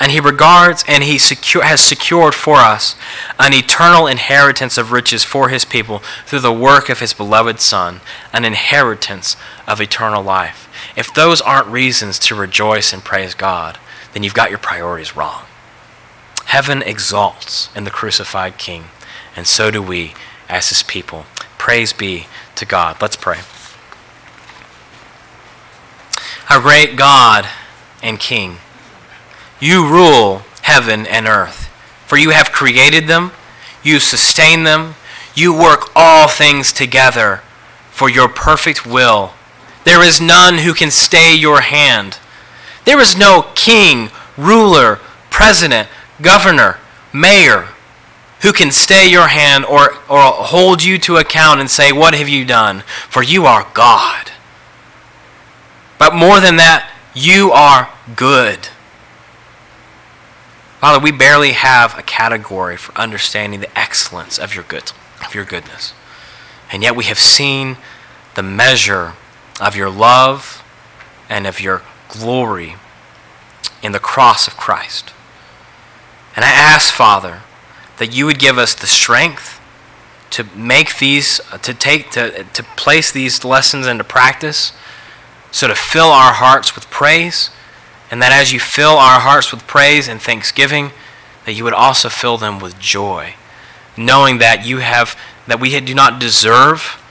and 0.00 0.12
he 0.12 0.20
regards 0.20 0.84
and 0.86 1.02
he 1.02 1.18
secure, 1.18 1.64
has 1.64 1.80
secured 1.80 2.34
for 2.34 2.56
us 2.56 2.94
an 3.38 3.52
eternal 3.52 4.06
inheritance 4.06 4.78
of 4.78 4.92
riches 4.92 5.24
for 5.24 5.48
his 5.48 5.64
people 5.64 6.00
through 6.26 6.40
the 6.40 6.52
work 6.52 6.88
of 6.88 7.00
his 7.00 7.12
beloved 7.12 7.60
Son, 7.60 8.00
an 8.32 8.44
inheritance 8.44 9.36
of 9.66 9.80
eternal 9.80 10.22
life. 10.22 10.68
If 10.96 11.12
those 11.12 11.40
aren't 11.40 11.66
reasons 11.66 12.18
to 12.20 12.34
rejoice 12.34 12.92
and 12.92 13.04
praise 13.04 13.34
God, 13.34 13.78
then 14.12 14.22
you've 14.22 14.34
got 14.34 14.50
your 14.50 14.58
priorities 14.58 15.16
wrong. 15.16 15.44
Heaven 16.46 16.82
exalts 16.82 17.68
in 17.74 17.84
the 17.84 17.90
crucified 17.90 18.56
King, 18.56 18.84
and 19.36 19.46
so 19.46 19.70
do 19.70 19.82
we 19.82 20.14
as 20.48 20.68
his 20.70 20.82
people. 20.82 21.26
Praise 21.58 21.92
be 21.92 22.26
to 22.54 22.64
God. 22.64 22.96
Let's 23.02 23.16
pray. 23.16 23.40
Our 26.48 26.60
great 26.60 26.96
God 26.96 27.46
and 28.02 28.18
King. 28.18 28.58
You 29.60 29.86
rule 29.86 30.42
heaven 30.62 31.06
and 31.06 31.26
earth, 31.26 31.68
for 32.06 32.16
you 32.16 32.30
have 32.30 32.52
created 32.52 33.06
them, 33.06 33.32
you 33.82 33.98
sustain 33.98 34.64
them, 34.64 34.94
you 35.34 35.52
work 35.52 35.90
all 35.94 36.28
things 36.28 36.72
together 36.72 37.42
for 37.90 38.08
your 38.08 38.28
perfect 38.28 38.86
will. 38.86 39.32
There 39.84 40.02
is 40.02 40.20
none 40.20 40.58
who 40.58 40.74
can 40.74 40.90
stay 40.90 41.34
your 41.34 41.62
hand. 41.62 42.18
There 42.84 43.00
is 43.00 43.16
no 43.16 43.46
king, 43.54 44.10
ruler, 44.36 45.00
president, 45.30 45.88
governor, 46.20 46.78
mayor 47.12 47.68
who 48.42 48.52
can 48.52 48.70
stay 48.70 49.10
your 49.10 49.28
hand 49.28 49.64
or, 49.64 49.94
or 50.08 50.20
hold 50.20 50.84
you 50.84 50.98
to 50.98 51.16
account 51.16 51.60
and 51.60 51.70
say, 51.70 51.92
What 51.92 52.14
have 52.14 52.28
you 52.28 52.44
done? 52.44 52.82
For 53.08 53.22
you 53.22 53.46
are 53.46 53.66
God. 53.74 54.30
But 55.98 56.14
more 56.14 56.40
than 56.40 56.56
that, 56.56 56.88
you 57.14 57.50
are 57.50 57.90
good. 58.14 58.68
Father, 60.80 61.02
we 61.02 61.10
barely 61.10 61.52
have 61.52 61.98
a 61.98 62.02
category 62.02 62.76
for 62.76 62.96
understanding 62.96 63.58
the 63.58 63.78
excellence 63.78 64.38
of 64.38 64.54
your 64.54 64.62
good, 64.62 64.92
of 65.24 65.34
your 65.34 65.44
goodness. 65.44 65.92
And 66.70 66.84
yet 66.84 66.94
we 66.94 67.04
have 67.04 67.18
seen 67.18 67.78
the 68.36 68.44
measure 68.44 69.14
of 69.60 69.74
your 69.74 69.90
love 69.90 70.62
and 71.28 71.48
of 71.48 71.60
your 71.60 71.82
glory 72.08 72.76
in 73.82 73.90
the 73.90 73.98
cross 73.98 74.46
of 74.46 74.56
Christ. 74.56 75.12
And 76.36 76.44
I 76.44 76.50
ask, 76.50 76.94
Father, 76.94 77.40
that 77.98 78.14
you 78.14 78.24
would 78.26 78.38
give 78.38 78.56
us 78.56 78.76
the 78.76 78.86
strength 78.86 79.60
to 80.30 80.44
make 80.54 80.98
these, 80.98 81.40
uh, 81.50 81.58
to 81.58 81.74
take, 81.74 82.12
to, 82.12 82.44
to 82.44 82.62
place 82.76 83.10
these 83.10 83.44
lessons 83.44 83.88
into 83.88 84.04
practice, 84.04 84.72
so 85.50 85.66
to 85.66 85.74
fill 85.74 86.10
our 86.10 86.34
hearts 86.34 86.76
with 86.76 86.88
praise 86.88 87.50
and 88.10 88.22
that 88.22 88.32
as 88.32 88.52
you 88.52 88.60
fill 88.60 88.96
our 88.96 89.20
hearts 89.20 89.52
with 89.52 89.66
praise 89.66 90.08
and 90.08 90.20
thanksgiving, 90.20 90.92
that 91.44 91.52
you 91.52 91.64
would 91.64 91.74
also 91.74 92.08
fill 92.08 92.36
them 92.36 92.58
with 92.58 92.78
joy, 92.78 93.34
knowing 93.96 94.38
that 94.38 94.66
you 94.66 94.78
have 94.78 95.16
that 95.46 95.60
we 95.60 95.78
do 95.80 95.94
not 95.94 96.20
deserve 96.20 97.02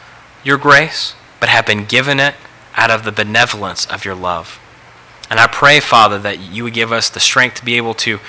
your 0.43 0.57
grace, 0.57 1.15
but 1.39 1.49
have 1.49 1.65
been 1.65 1.85
given 1.85 2.19
it 2.19 2.35
out 2.75 2.91
of 2.91 3.03
the 3.03 3.11
benevolence 3.11 3.85
of 3.87 4.05
your 4.05 4.13
love. 4.15 4.59
And 5.29 5.39
I 5.39 5.47
pray, 5.47 5.79
Father, 5.79 6.19
that 6.19 6.39
you 6.39 6.63
would 6.63 6.73
give 6.73 6.91
us 6.91 7.09
the 7.09 7.19
strength 7.19 7.55
to 7.55 7.65
be 7.65 7.75
able 7.75 7.95
to, 7.95 8.19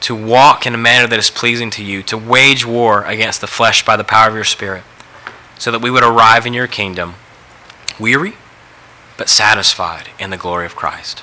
to 0.00 0.14
walk 0.14 0.66
in 0.66 0.74
a 0.74 0.78
manner 0.78 1.06
that 1.06 1.18
is 1.18 1.30
pleasing 1.30 1.70
to 1.70 1.84
you, 1.84 2.02
to 2.04 2.16
wage 2.16 2.66
war 2.66 3.04
against 3.04 3.40
the 3.40 3.46
flesh 3.46 3.84
by 3.84 3.96
the 3.96 4.04
power 4.04 4.28
of 4.28 4.34
your 4.34 4.44
Spirit, 4.44 4.82
so 5.58 5.70
that 5.70 5.82
we 5.82 5.90
would 5.90 6.02
arrive 6.02 6.46
in 6.46 6.54
your 6.54 6.66
kingdom 6.66 7.14
weary, 8.00 8.34
but 9.16 9.28
satisfied 9.28 10.08
in 10.18 10.30
the 10.30 10.36
glory 10.36 10.66
of 10.66 10.74
Christ. 10.74 11.22